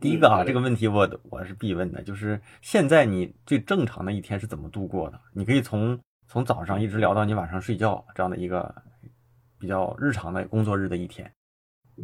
[0.00, 5.20] 第一个啊，这个问题我我是必问的，就是现在你最正常的一天是怎么度过的？
[5.34, 5.98] 你可以从。
[6.28, 8.74] 从早上一直聊到你晚上睡觉这样的一个
[9.62, 11.32] 比较日常的工作日的一天。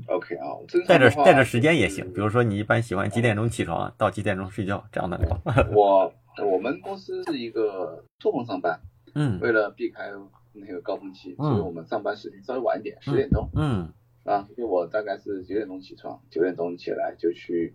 [0.06, 0.46] OK 啊，
[0.86, 5.36] 带着带着时间也行，比如说你一般喜欢几点钟起床到几点钟睡觉这样的聊。
[5.74, 6.12] 我
[6.46, 8.78] 我们公司是一个错峰上班，
[9.16, 10.12] 嗯，为了避开
[10.52, 13.92] 那个高峰期，所以我们上班时间稍微晚一点，十点钟，嗯，
[14.24, 17.74] 啊，因为我大概是九点钟起床，九点钟起来就去，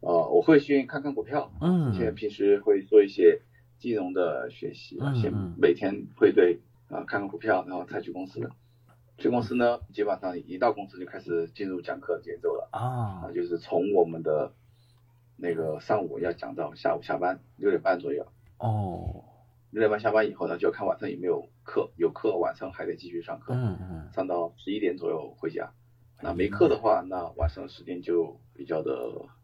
[0.00, 3.40] 呃，我会先看看股票，嗯，现在平时会做一些
[3.78, 6.58] 金融的学习，先每天会对
[6.88, 8.40] 啊看看股票，然后再去公司。
[9.22, 14.52] 去公司呢，基本上一到公司就开始进入讲课节奏了啊，就是从我们的
[15.36, 18.26] 那个上午要讲到下午下班六点半左右
[18.58, 19.22] 哦，
[19.70, 25.70] 六点半下班以后呢，就要看晚上有没有课，有课晚上还得继续上课，嗯嗯，上到十一点左右回家。
[26.20, 28.92] 那没课的话，那晚上时间就比较的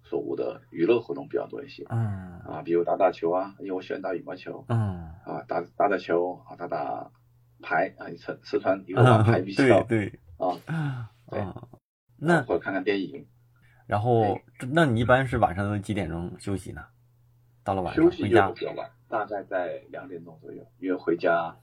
[0.03, 7.13] 所谓的娱乐活动比较多一些，嗯啊，比如打打球啊，因为我喜欢打羽毛球，嗯啊，打打打球啊，打打。
[7.69, 10.21] 牌啊，四四川一个王牌比赛，对对。
[10.39, 11.45] 啊，对，
[12.17, 13.27] 那或者看看电影，
[13.87, 14.41] 然后
[14.73, 16.81] 那你一般是晚上都几点钟休息呢？
[17.65, 18.49] 到了晚上休息回家？
[18.53, 21.57] 比较晚，大概在两点钟左右，因为回家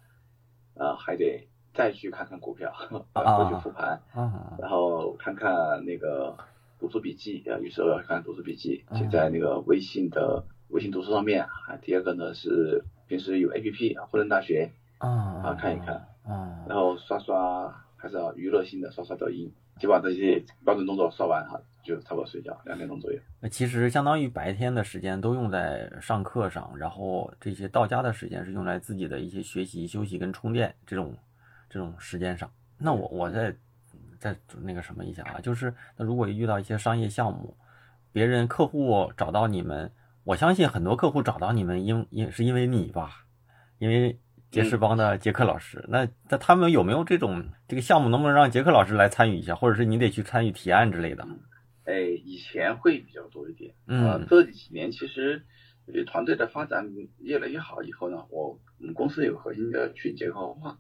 [0.76, 2.70] 啊还得再去看看股票，
[3.16, 4.02] 再去复盘，
[4.60, 6.38] 然后看看那个
[6.78, 11.44] 读书笔记啊，有时候要看读书笔记，写在那个微信的微信读书上面。
[11.44, 11.78] 啊。
[11.82, 14.74] 第二个呢是平时有 A P P 啊，沪南大学。
[15.06, 23.20] 啊，看一看，啊，然后刷刷还是要娱乐性的，刷刷抖音，就把这些标准动作刷完哈，就差不多睡觉，两点钟左右。
[23.40, 31.16] 那其实相当于白天的时间都用在上课上，然后这些到家的时间是用来自己的一些学习、休息跟充电这种
[31.70, 32.50] 这种时间上。
[32.78, 33.56] 那我我再
[34.20, 37.56] 再那个什么一下啊，就是那如果遇到一些商业项目，
[38.12, 39.92] 别人客户找到你们，
[40.24, 43.26] 我相信很多客户找到你们因因是因为你吧，
[43.78, 44.20] 因为。
[44.64, 51.28] 杰士邦的杰克老师，那那他们有没有这种这个项目，能不能让杰克老师来参与一下，或者是你得去参与提案之类的？
[51.84, 55.44] 哎，以前会比较多一点，嗯，这几年其实
[56.08, 56.90] 团队的发展
[57.20, 60.78] 越来越好以后呢，我我们公司有核心的去结构化，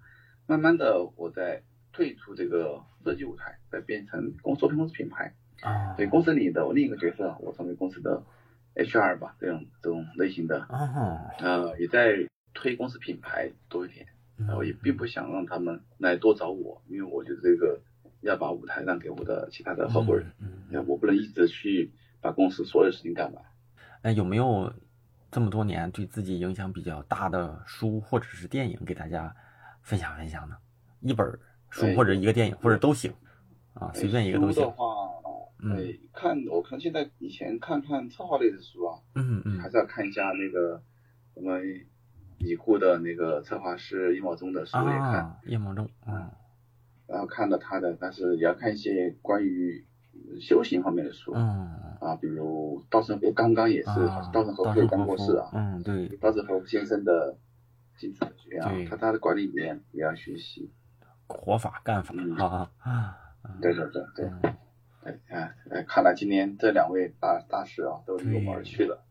[0.47, 1.61] 慢慢的我在
[1.91, 8.23] 退出这个设计舞台，再变成公司公司品牌啊，对公司里的另一个角色，我成为公司的
[8.75, 12.25] HR 吧，这种这种类型的啊，呃，也在。
[12.55, 17.79] 推公司品牌多一点，然后也并不想让他们来多找我，因为我觉得这个
[18.21, 21.91] 要把舞台让给我的其他的合伙人，嗯，我不能一直去
[22.21, 23.43] 把公司所有事情干完。
[24.01, 24.73] 哎，有没有
[25.29, 29.35] 这么多年对自己影响比较大的书或者是电影给大家
[29.81, 30.55] 分享分享呢？
[31.01, 31.39] 一本
[31.69, 33.13] 书或者一个电影或者都行
[33.73, 34.53] 啊，随便一个都行。
[34.53, 34.85] 书的话，
[35.59, 40.81] 嗯，看我看现在以前看看策划类的书啊，嗯嗯，还是要看一下那个
[41.33, 41.85] 我们。
[42.37, 46.29] 已故的那个策划师叶茂中的书也看，叶茂中，嗯，
[47.07, 49.85] 然后看了他的，但是也要看一些关于
[50.39, 53.89] 修行方面的书，嗯，啊，比如稻盛和夫刚刚也是，
[54.33, 57.37] 稻盛和夫刚过世啊，嗯，对，稻盛和夫先生的
[57.97, 60.71] 精神学啊，他他的管理理念也要学习，
[61.27, 62.13] 活法干法
[62.79, 63.17] 啊，
[63.61, 64.51] 对对对对，对，
[65.29, 69.04] 哎哎，看来今年这两位大大师啊都离我们而去了。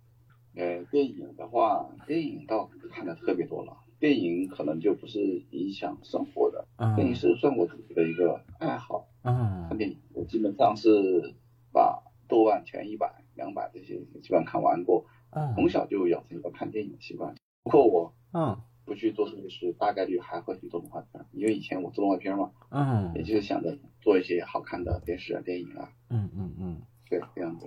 [0.56, 3.76] 呃，电影的话，电影倒看的特别多了。
[4.00, 9.08] 电影可能就不是影响生活的，电影是算我自己的一个爱好。
[9.22, 11.34] 嗯，看电影，我基本上是
[11.72, 15.06] 把豆瓣前一百、两百这些基本上看完过。
[15.30, 17.34] 嗯，从小就养成一个看电影的习惯。
[17.62, 22.52] 不过我嗯不去做设计师，大概率还会去做动画片，因为以前我做动画片嘛。
[22.70, 25.90] 嗯，也就是想着做一些好看的电视啊、电影啊。
[26.10, 27.66] 嗯嗯嗯，对，这样子。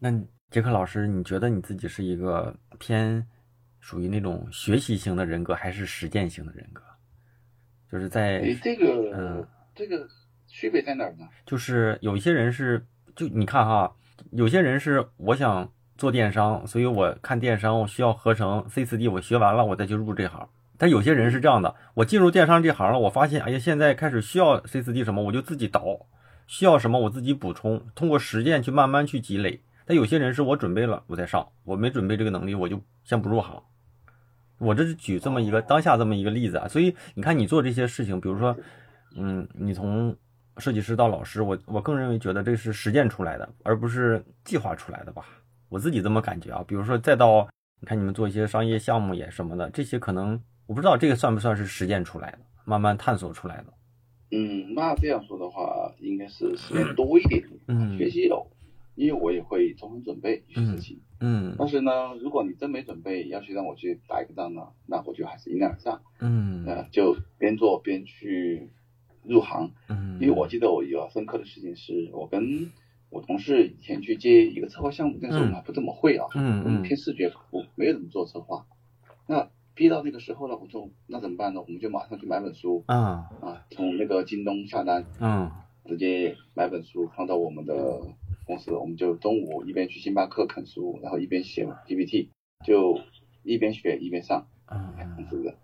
[0.00, 0.10] 那。
[0.50, 3.26] 杰克老师，你觉得你自己是一个偏
[3.80, 6.82] 属于那种学习型的人格，还是实践型的人格？
[7.90, 10.08] 就是在这个，嗯，这个
[10.46, 11.26] 区别在哪儿呢？
[11.44, 12.84] 就是有一些人是，
[13.16, 13.92] 就你看哈，
[14.30, 20.48] 有些人是我想做电商，所以我看电商，我需要合成 C 四 D，我学完了我再去入这行。
[20.78, 26.06] 但有些人是这样的，我进入电商这行了，我发现，哎呀，现在开始需要 C 四 D 什么，我就自己导，
[26.46, 29.60] 需要什么我自己补充，通过实践去慢慢去积累。
[29.86, 33.62] 但有些人是我准备了我再上，我没准备这个能力我就先不入行。
[34.58, 38.56] 我这是举这么一个当下这么一个例子啊，所以你看你做这些事情，比如说，
[39.14, 40.16] 嗯，你从
[40.56, 45.26] 设计师到老师，我我更认为觉得这是实践出来的，而不是计划出来的吧？
[45.68, 46.64] 我自己这么感觉啊。
[46.66, 47.46] 比如说再到
[47.80, 53.66] 你看你们做一些商业项目也什么的，这些可能我不知道这个算不算是实践出来的，慢慢探索出来的。
[54.32, 58.50] 嗯，那这样说的话，应该是实 验多一点，嗯，学习有。
[58.96, 61.00] 因为我也会充分准备一些事情。
[61.20, 61.54] 嗯。
[61.58, 66.00] 但是呢，如果你真没准备，要去让我去打一个仗呢，那我就还是迎难而上。
[66.18, 66.64] 嗯。
[66.66, 68.70] 呃，就边做边去
[69.22, 69.70] 入行。
[69.88, 70.18] 嗯。
[70.20, 72.72] 因为我记得我有深刻的事情是，我跟
[73.10, 76.26] 我同事以前去接一个策划项目，那时候我们还不怎么会啊。
[76.34, 78.66] 嗯我们偏视觉服务，没有怎么做策划。
[79.28, 81.60] 那逼到那个时候呢，我说那怎么办呢？
[81.60, 82.82] 我们就马上去买本书。
[82.86, 83.28] 啊。
[83.42, 85.04] 啊，从那个京东下单。
[85.20, 85.50] 嗯。
[85.88, 88.00] 直接买本书放到我们的
[88.46, 92.30] 公司，我们就中午一边去星巴克啃书，然后一边写 PPT，
[92.64, 93.00] 就
[93.42, 94.94] 一边学一边上，嗯，
[95.28, 95.54] 是不是？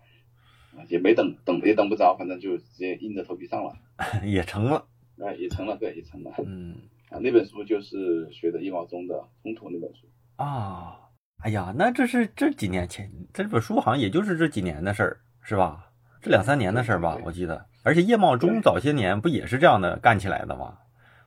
[0.89, 3.77] 也没等等也等不着，反正就直接硬着头皮上了，
[4.25, 4.85] 也成了，
[5.23, 6.75] 哎，也成了，对，也成了，嗯，
[7.09, 10.99] 啊，那本书就是学的叶茂中的冲突那本书啊，
[11.43, 15.89] 哎呀，那这是这几年前这本书好像也就是这几年的事儿，是吧？
[16.21, 17.65] 这两三年的事儿吧，我记得。
[17.83, 20.77] 而且叶茂中早些年不也是这样的干起来的吗？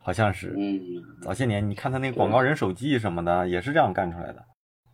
[0.06, 4.44] 好像是，嗯，早些年你看他那个广告人手记什么的，也是这样干出来的。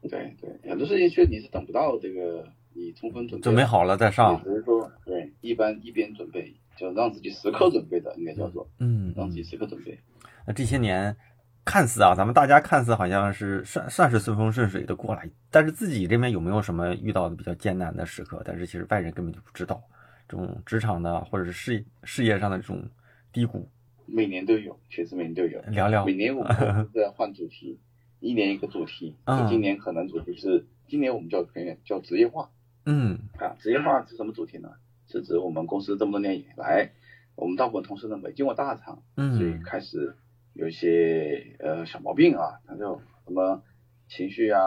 [0.00, 2.42] 对对，很多事情确实你是等不到这个
[2.72, 4.42] 你充分准备准备好了再上。
[4.42, 9.98] 只是说，对，一般一边准备，就让自己时刻准备的，应该叫做，嗯，让自己时刻准备。
[10.46, 11.14] 那这些年
[11.62, 18.40] 看似啊，咱们大家看似好像是算算是顺风顺水的过来，但是自己这边有没有什么遇到的比较艰难的时刻？
[18.46, 19.78] 但是其实外人根本就不知道。
[20.26, 22.82] 这种职场的或者是事事业上的这种
[23.30, 23.70] 低谷，
[24.12, 25.60] 每年都有，确实每年都有。
[25.62, 26.04] 聊聊。
[26.04, 27.80] 每年我们在换主题，
[28.20, 29.16] 一年一个主题。
[29.24, 29.48] 嗯。
[29.48, 31.44] 今年可能主题是，今年我们叫
[31.84, 32.50] 叫职业化。
[32.84, 33.18] 嗯。
[33.38, 34.70] 啊，职业化是什么主题呢？
[35.08, 36.92] 是指我们公司这么多年以来，
[37.36, 40.14] 我们大部分同事呢没进过大厂，嗯，所以开始
[40.54, 43.62] 有一些呃小毛病啊，他就什么
[44.08, 44.60] 情绪啊、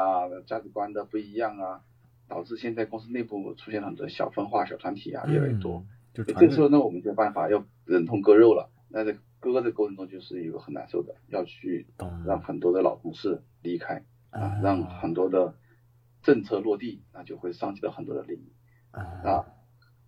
[0.45, 1.81] 价值观的不一样啊。
[2.27, 5.85] 导致现在公司内部出现很多小分化、小团体啊，越来越多。
[6.11, 8.71] 就这时候呢，我们就办法要忍痛割肉了。
[8.89, 9.03] 那
[9.41, 11.87] 在割的过程中，就是一个很难受的，要去
[12.25, 15.55] 让很多的老同事离开啊，让很多的
[16.23, 18.51] 政策落地，那就会伤及到很多的利益
[18.91, 19.45] 啊。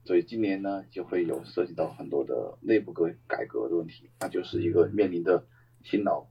[0.05, 5.45] 所以今年呢，就会有涉及到很多的内部改改革的问题，那就是一个面临的
[5.83, 6.27] 辛劳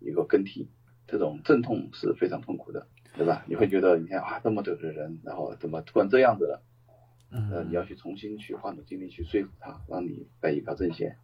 [0.00, 0.68] 一个更替，
[1.06, 2.86] 这种阵痛是非常痛苦的。
[3.16, 3.46] 对吧？
[3.48, 6.62] 你会觉得你看啊，这么久的人，然后怎么突然这样子了？
[7.30, 11.16] 嗯，你要去重新去换种精力去说服他，让你在一条阵线。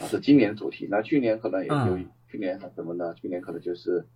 [0.00, 0.88] 啊，是今年主题。
[0.90, 1.98] 那去年可能也有，
[2.28, 3.14] 去年是什么呢？
[3.14, 4.06] 去年可能就是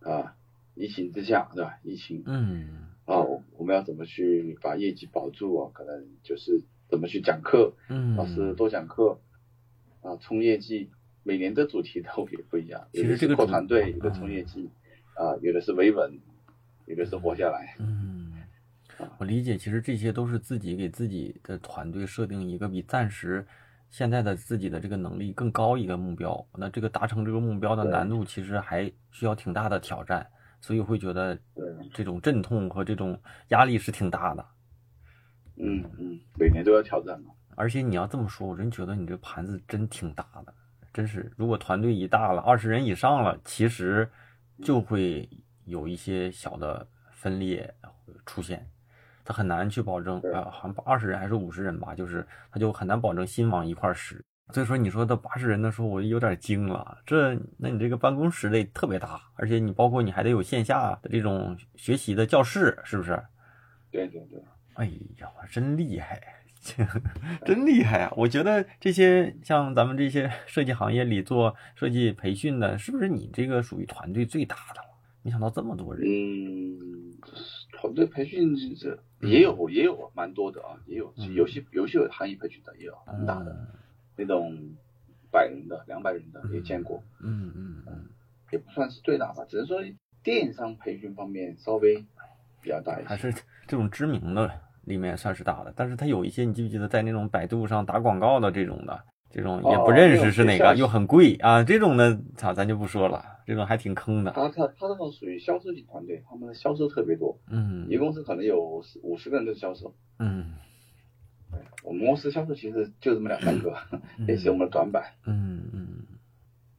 [0.00, 0.34] 啊，
[0.74, 1.78] 疫情之下，对吧？
[1.84, 3.20] 疫情，嗯，啊，
[3.56, 5.70] 我们要怎么去把业绩保住啊？
[5.72, 9.20] 可能就是怎么去讲课，嗯，老师多讲课，
[10.02, 10.90] 啊，冲业绩。
[11.22, 14.70] 每年的主题都也不一样，其实这个扩团队，一个冲业绩，
[15.14, 16.18] 啊，有的是维稳。
[16.86, 17.76] 有的是活下来。
[17.78, 18.32] 嗯，
[19.18, 23.46] 我理解，其实这些都是自己给自己的团队设定一个比暂时
[23.90, 26.46] 现在的自己的这个能力更高一个目标。
[26.54, 30.26] 那这个达成这个目标的难度其实还需要挺大的挑战，
[30.62, 31.38] 所以会觉得
[31.92, 34.46] 这种阵痛和这种压力是挺大的。
[35.56, 37.32] 嗯嗯，每年都要挑战嘛。
[37.56, 40.54] 而且你要这么说，我真觉得你这盘子真挺大的，
[40.94, 41.30] 真是。
[41.36, 44.10] 如果团队一大了，二十人以上了，其实
[44.62, 45.28] 就会。
[45.66, 47.72] 有一些小的分裂
[48.26, 48.68] 出现，
[49.30, 54.20] 他很难去保证啊，好像二十人还是五十人吧，就是他就很难保证心往一块使。
[54.52, 56.98] 所以说，你说到八十人的时候，我有点惊了。
[57.06, 63.22] 这，那你这个办公室得特别大，而且你包括你还得有线下的这种学习的教室，是不是？
[63.92, 64.42] 对对对。
[64.74, 64.86] 哎
[65.20, 66.20] 呀，真厉害，
[67.46, 68.12] 真厉害啊！
[68.16, 74.82] 我觉得这些像咱们这些设计行业里做设计培训的，是不是你这个属于团队最大的？
[75.22, 76.02] 没想到这么多人。
[76.06, 77.12] 嗯，
[77.72, 83.54] 团队培训这也有也有蛮多的啊，也有游戏游戏行业培训的也有很大的，
[84.16, 84.56] 那种
[85.30, 87.02] 百人的、两百人的也见过。
[87.20, 88.08] 嗯嗯嗯，
[88.50, 89.78] 也不算是最大吧，只能说
[90.22, 91.96] 电商培训方面稍微
[92.62, 93.08] 比较大一些。
[93.08, 93.32] 还是
[93.66, 94.50] 这种知名的
[94.84, 99.04] 里面算是大的，但是它有一些你记不记得在那种百度上打广告的这种的。
[99.32, 101.62] 这种也不认识是哪个，又很贵啊！
[101.62, 103.24] 这种的，操，咱就不说了。
[103.46, 104.32] 这种还挺坑的。
[104.32, 107.38] 他他他那种属于销售型团队，他们的销售特别多。
[107.48, 107.86] 嗯。
[107.88, 109.94] 一个公司可能有五十个人的销售。
[110.18, 110.54] 嗯。
[111.84, 113.72] 我们公司销售其实就这么两三个，
[114.26, 115.04] 也是我们的短板。
[115.26, 115.88] 嗯嗯。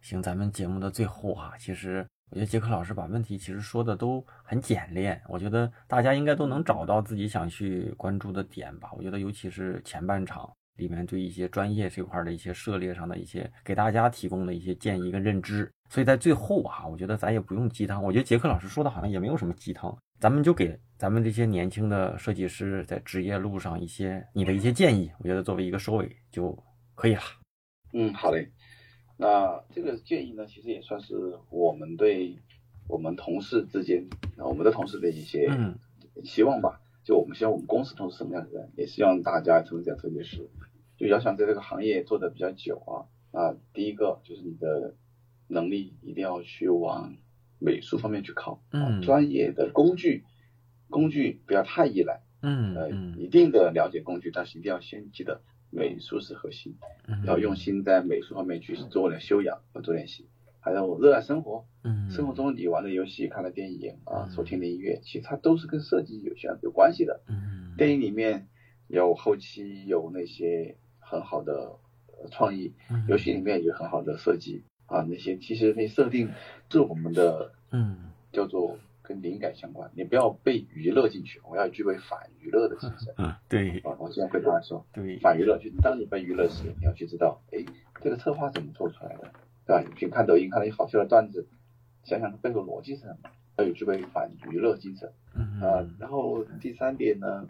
[0.01, 8.89] 行，咱们节目的最后哈，其实我觉得杰克老师把问题其实说的都很简练，我觉得大家应该都能找到自己想去关注的点吧。
[8.97, 10.51] 我觉得尤其是前半场。
[10.77, 18.03] 里面对一些专业这块的一些涉猎上的一些给大家提供的一些建议跟认知，所以在最后啊，我觉得咱也不用鸡汤。
[18.03, 26.57] 我觉得杰克老师说的好像也没有什么鸡汤，咱们就给咱们这些年轻的设计师在职业路上一些你的一些建议，我觉得作为一个收尾就
[26.95, 27.21] 可以了。
[27.93, 28.51] 嗯，好嘞。
[29.17, 32.35] 那这个建议呢，其实也算是我们对
[32.87, 34.03] 我们同事之间，
[34.37, 35.47] 我们的同事的一些
[36.23, 36.80] 希望吧。
[37.03, 40.49] 就我们希望我们公司同事什么样的人，也希望大家成为这样设计师。
[40.97, 44.93] 就要想在这个行业做的比较久啊，啊，第一个就是你的
[45.47, 47.15] 能力一定要去往
[47.57, 50.23] 美术方面去靠，嗯，专业的工具，
[50.89, 55.41] 工具不要太依赖，嗯，呃，一定的了解工具，但是一定要先记得
[55.71, 56.75] 美术是核心，
[57.25, 60.27] 要用心在美术方面去做点修养和做练习。
[60.63, 67.21] 还有热爱生活，嗯，生活中你玩的游戏、看的电影啊、所听的音乐，其实它都是跟设计有相有关系的。
[67.27, 68.47] 嗯，电影里面
[68.87, 71.79] 有后期有那些很好的
[72.29, 72.73] 创意，
[73.07, 76.29] 游戏里面有很好的设计啊，那些其实那设定
[76.69, 79.89] 是我们的，嗯，叫做跟灵感相关。
[79.95, 83.11] 你不要被娱乐进去，我要具备反娱乐的精神。
[83.17, 83.79] 啊，对。
[83.79, 87.65] 啊，我经常跟大家说，对，反娱乐就当你被娱乐时，你要去知道，哎，
[88.03, 89.31] 这个策划怎么做出来的。
[89.71, 89.89] 对吧？
[89.89, 91.47] 你去看抖音，看到一好笑的段子，
[92.03, 95.13] 想想它背后逻辑是什么，要有具备反娱乐精神。
[95.33, 97.47] 啊，然后第三点呢，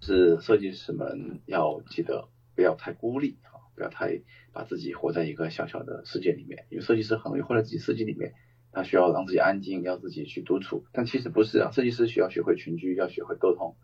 [0.00, 4.20] 是设计师们要记得不要太孤立啊，不要太
[4.52, 6.66] 把自己活在一个小小的世界里面。
[6.70, 8.34] 因为设计师很容易活在自己世界里面，
[8.70, 10.84] 他需要让自己安静，要自己去独处。
[10.92, 13.74] 但其实不是啊，设计师需要学会群居，要学会沟通，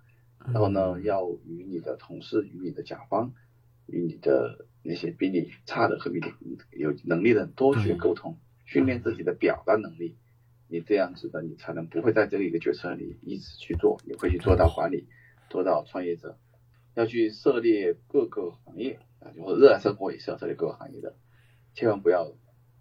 [0.44, 3.32] 然后呢，要与你的同事、与你的甲方、
[3.90, 4.66] 与你的。
[4.82, 10.16] 那些比你差的和比你有能力的人多去沟通，训练自己的表达能力，
[10.68, 15.06] 你这样子的，你才能不会在这一个决策里一直去做，你会去做到管理，
[15.50, 16.38] 做到创业者，
[16.94, 21.14] 要去涉猎各个行业啊，就热爱生活也是要涉猎各个行业的，
[21.74, 22.32] 千万不要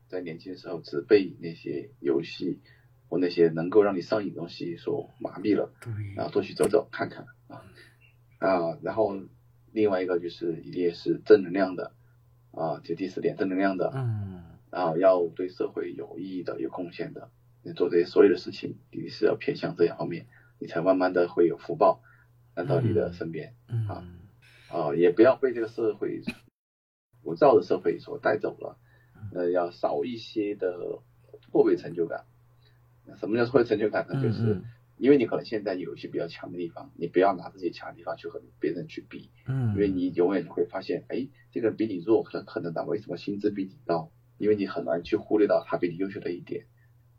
[0.07, 2.61] 在年轻的时候只被那些游戏
[3.09, 5.73] 或那些能够让你上瘾的东西所麻痹了，
[6.15, 7.61] 然后多去走走看看啊
[8.39, 9.19] 啊，然后。
[9.71, 11.93] 另外一个就是一定是正能量的
[12.51, 17.29] 啊，就第四点正能量的，嗯，然后要对社会有意义的、有贡献的，
[17.63, 20.27] 你做这些所有的事情，你是要偏向这些方面，
[20.59, 22.01] 你才慢慢的会有福报
[22.55, 23.53] 来到你的身边，
[23.87, 24.03] 啊
[24.69, 26.21] 啊，也不要被这个社会
[27.21, 28.77] 浮躁的社会所带走了，
[29.33, 30.99] 呃，要少一些的
[31.51, 32.25] 破位成就感。
[33.17, 34.21] 什么叫破位成就感呢？
[34.21, 34.61] 就是。
[34.99, 44.11] 因为你可能现在有一些比较强的地方，你不要拿自己强的地方去和别人去比，嗯，因为你永远会发现，哎，这个人比你弱，可能可能他为什么薪资比你高？
[44.37, 46.65] 因为你很难去忽略到他比你优秀的一点，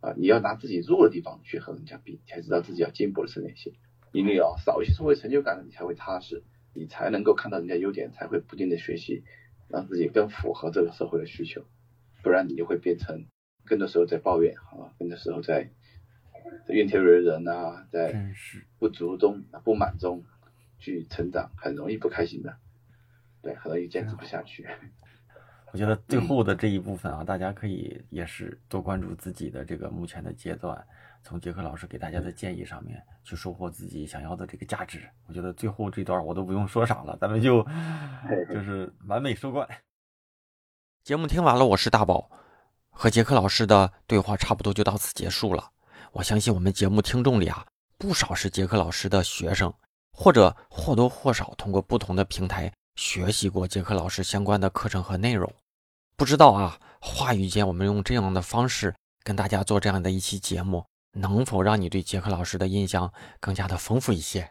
[0.00, 3.72] 啊，你要拿自己弱的地方去和人家比，才知道自己要进步的是哪些。
[4.12, 6.42] 因为要少一些社会成就感，你才会踏实，
[6.74, 9.24] 你才能够看到人家优点，才会不停的学习，
[9.68, 11.64] 让自己更符合这个社会的需求，
[12.22, 13.24] 不然你就会变成
[13.64, 15.70] 更多时候在抱怨，啊，更多时候在。
[16.68, 18.14] 怨天尤人啊，在
[18.78, 20.24] 不足中、不满中
[20.78, 22.56] 去成长，很容易不开心的，
[23.42, 24.66] 对，很容易坚持不下去。
[25.72, 30.84] 我觉得最后的这一部分啊，大家可以也是多关注自己的这个目前的阶段，
[31.22, 35.08] 从杰克老师给大家的建议上面去收获自己想要的这个价值。
[35.28, 37.64] 我觉得最后这段我都不用说啥了，咱们就
[38.52, 39.68] 就是完美收官。
[41.04, 42.28] 节目听完了，我是大宝，
[42.90, 45.70] 和杰克老师的对话差不多就到此结束了。
[46.12, 47.64] 我相信我们节目听众里啊，
[47.96, 49.72] 不少是杰克老师的学生，
[50.12, 55.52] 或者或多或少通过不同的平台学习过杰克老师相关的课程和内容。
[56.16, 58.92] 不知道啊，话语间我们用这样的方式
[59.22, 64.50] 跟大家做这样的一期节目，能否让你对杰克老师的印象更加的丰富一些？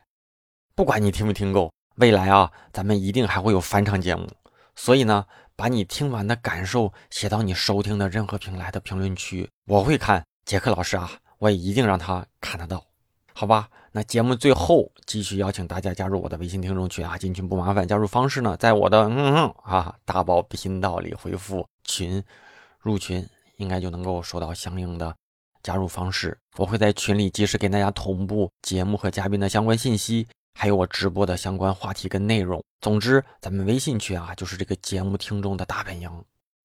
[0.76, 4.30] 不管你听没听够，未来啊，咱们一定还会有返场节目。
[4.78, 5.26] 所以呢，
[5.58, 11.12] 把你听完的感受写到你收听的任何平台的评论区，我会看杰克老师啊。
[11.40, 12.86] 我也一定让他看得到，
[13.34, 13.70] 好吧？
[13.92, 22.24] 那节目最后继续邀请大家加入我的微信听众群啊，进群不麻烦，加入方式呢，在我的嗯嗯啊大宝频道里回复群
[22.80, 23.28] 入群，
[23.58, 25.16] 应该就能够收到相应的
[25.64, 26.38] 加入方式。
[26.58, 32.64] 我会在群里及时给大家同步节目和嘉宾的相关信息，还有我直播的相关话题跟内容。
[32.82, 36.12] 总之，咱们微信群啊，就是这个节目听众的大本营。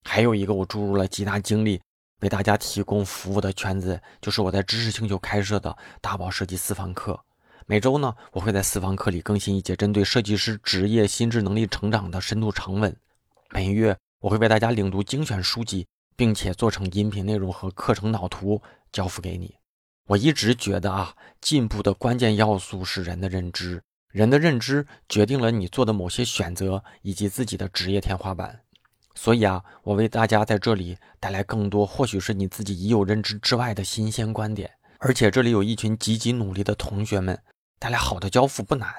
[0.02, 1.80] 还有一个，我注入了极大精力。
[2.24, 7.20] 为大家提供服务的圈子，就是我在知识星球开设的大宝设计私房课。
[7.66, 12.96] 每周呢，我会在私房课里更新一节针对设计师职业心智能力成长的深度长文。
[13.50, 19.54] 每月我会为大家领读精选书籍，并且做成音频内容和课程脑图交付给你。
[20.06, 28.63] 我一直觉得啊，进步的关键要素是人的认知，人的认知决定了你做的某些选择以及自己的职业天花板。
[29.14, 37.40] 所以啊，我为大家在这里带来更多或许是你自己已有认知之外的新鲜观点，而且这里有一群积极努力的同学们，
[37.78, 38.92] 带来好的交付不难，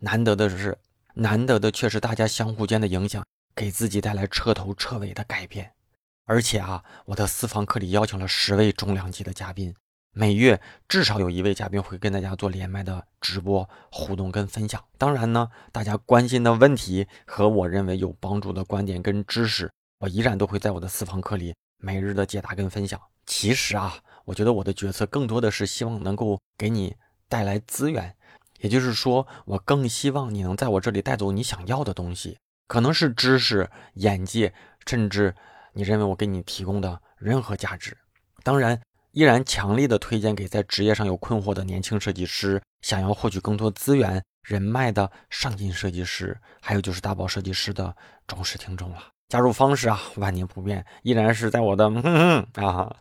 [0.00, 0.76] 难得的是，
[1.14, 5.72] 难得的却是大家相互间的影响，给自己带来彻头彻尾的改变。
[6.26, 9.74] 而且啊，我的私房课里邀请了十位重量级的嘉宾，
[10.12, 14.84] 每月至少有一位嘉宾会跟大家做连麦的直播互动跟分享。
[14.98, 23.00] 当然呢，大家关心的问题和我认为有帮助的观点跟知识，我依然都会在我的私房课里每日的解答跟分享。
[23.24, 26.96] 其实啊，我觉得我的决策更多的是希望能够给你
[27.28, 28.16] 带来资源。
[28.58, 32.36] 也就是说，我更希望你能在我这里带走你想要的东西，
[32.66, 34.52] 可能是知识、眼界，
[34.86, 35.34] 甚至
[35.72, 37.96] 你认为我给你提供的任何价值。
[38.42, 38.78] 当然，
[39.12, 47.94] 依然强力的推荐给在职业上有困惑的年轻设计师，想要获取更多资源、人脉的上进设计师，还有就是大宝设计师的
[48.26, 49.08] 忠实听众了。
[49.28, 52.96] 加入方式啊，万年不变，依然是在我的哼哼啊，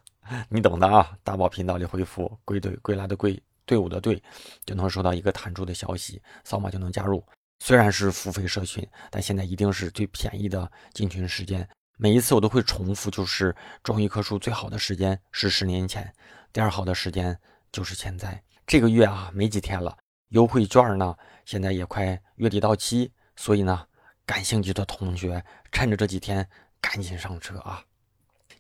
[0.50, 3.42] 你懂的啊，大宝频道里回复“归队归来”的归。
[3.66, 4.20] 队伍的队
[4.66, 7.24] 就能收到一个弹出的消息，扫码就能加入。
[7.60, 11.68] 虽然是付费社群，但现在一定是最便宜的进群时间。
[12.02, 16.14] 每一次我都会重复，就是种一棵树最好的时间是十年前，
[16.54, 17.38] 第二好的时间
[17.74, 18.42] 就是现在。
[18.66, 19.98] 这个月啊，没几天了，
[20.30, 23.86] 优惠券呢现在也快月底到期，所以呢，
[24.26, 25.44] 感兴趣的同学
[25.74, 26.48] 趁着这几天
[26.80, 27.84] 赶紧上车啊！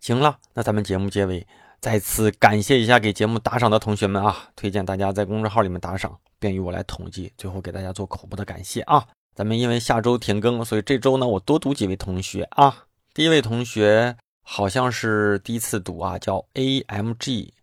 [0.01, 1.47] 行了，那咱们节目结尾。
[1.79, 4.49] 再次感谢一下给节目打赏的同学们啊！
[4.53, 9.07] 推荐大家在公众号里面打赏，便于我来统计，最后给大家做口播的感谢啊！
[9.33, 12.87] 咱们因为下周停更，所以这周呢我多读几位同学啊。
[13.13, 17.53] 第一位同学好像是第一次读啊，叫 A M G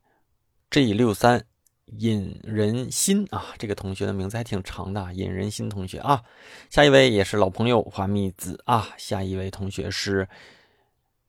[0.71, 1.45] G 六三
[1.99, 6.23] 引人心啊，这个同学的名字还挺长的，引人心同学啊。
[6.71, 10.29] 下一位也是老朋友花蜜子啊，下一位同学是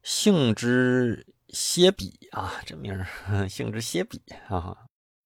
[0.03, 1.25] 性之。
[1.53, 3.07] 歇比啊，这名儿
[3.47, 4.75] 性之歇比啊，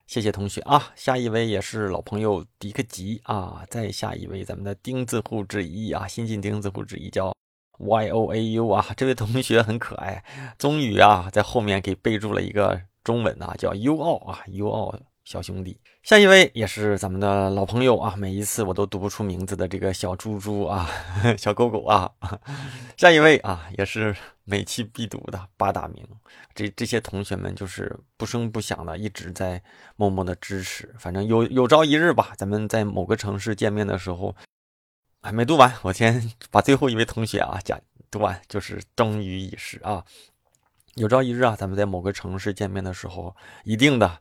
[0.05, 0.93] 谢谢同学啊。
[0.95, 7.35] 下一位也是老朋友迪克吉啊，再下一位咱们的钉子户之一啊，新晋钉子户之一叫
[7.83, 10.23] Y O A U 啊，这位同学很可爱，
[10.57, 15.79] 终于啊在后面给备注了一个中文啊，叫 U 奥啊，U 奥小兄弟。
[16.03, 20.89] 下一位也是咱们的老朋友啊，每一次我都读不出名字的这个小猪猪啊，
[21.37, 22.11] 小狗狗啊。
[22.97, 26.03] 下一位啊，也是每期必读的八大名。
[26.55, 29.61] 这这些同学们就是不声不响的一直在
[29.95, 30.93] 默默的支持。
[30.97, 34.35] 反正有有朝一日吧，咱们在某个城市见面的时候，
[35.21, 40.03] 还没读完，我先把最后一位同学啊讲读完，就是终于已逝啊。
[40.95, 44.19] 有朝一日啊，咱们在某个城市见面的时候，一定的。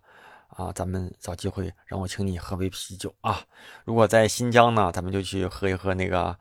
[0.51, 3.41] 啊，咱们找机会让我请你喝杯啤酒啊！
[3.85, 6.37] 如果在新疆呢，咱们就去喝一喝那个，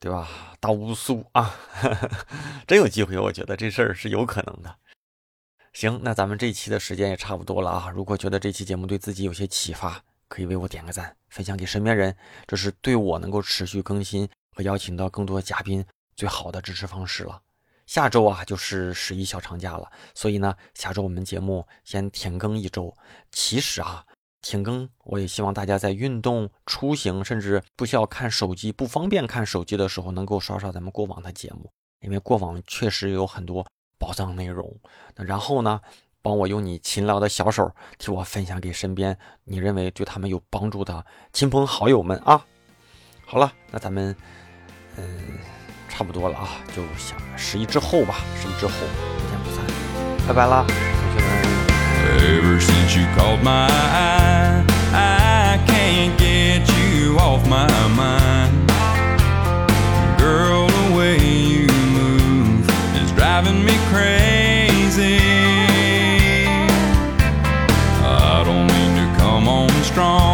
[0.00, 0.56] 对吧？
[0.58, 1.54] 大乌苏啊，
[2.66, 4.74] 真有机会，我觉得这事儿是有可能的。
[5.74, 7.90] 行，那咱们这期的时间也差不多了啊！
[7.90, 10.02] 如果觉得这期节目对自己有些启发，
[10.34, 17.40] 可以为我点个赞，分享给身边人，这是对我能够持续更新和邀请到更多嘉宾最好的支持方式了。
[17.86, 22.92] 下周啊，就是十一小长假了，所以呢，下周我们节目先停更一周。
[23.30, 24.04] 其实啊，
[24.42, 31.70] 停更我也希望大家在运动、出行，甚至不需要看手机、不方便看手机的时候，能够刷刷咱们过往的节目，
[32.00, 33.64] 因为过往确实有很多
[34.00, 34.80] 宝藏内容。
[35.14, 35.80] 那然后呢，
[36.24, 41.04] 帮我用你勤劳的小手替我分享给身边你认为对他们有帮助的
[41.34, 42.42] 亲朋好友们啊。
[43.26, 44.16] 好了，那咱们，
[44.96, 45.04] 嗯。
[45.86, 48.72] 差不多了啊，就想十一之后吧，十一之后
[49.16, 49.64] 不见不散，
[50.26, 50.74] 拜拜啦，同
[51.14, 51.30] 学们。
[52.18, 58.72] Ever since you caught my eye, I can't get you off my mind.
[60.18, 64.23] Girl, the way you move is driving me crazy.
[69.94, 70.33] Strong,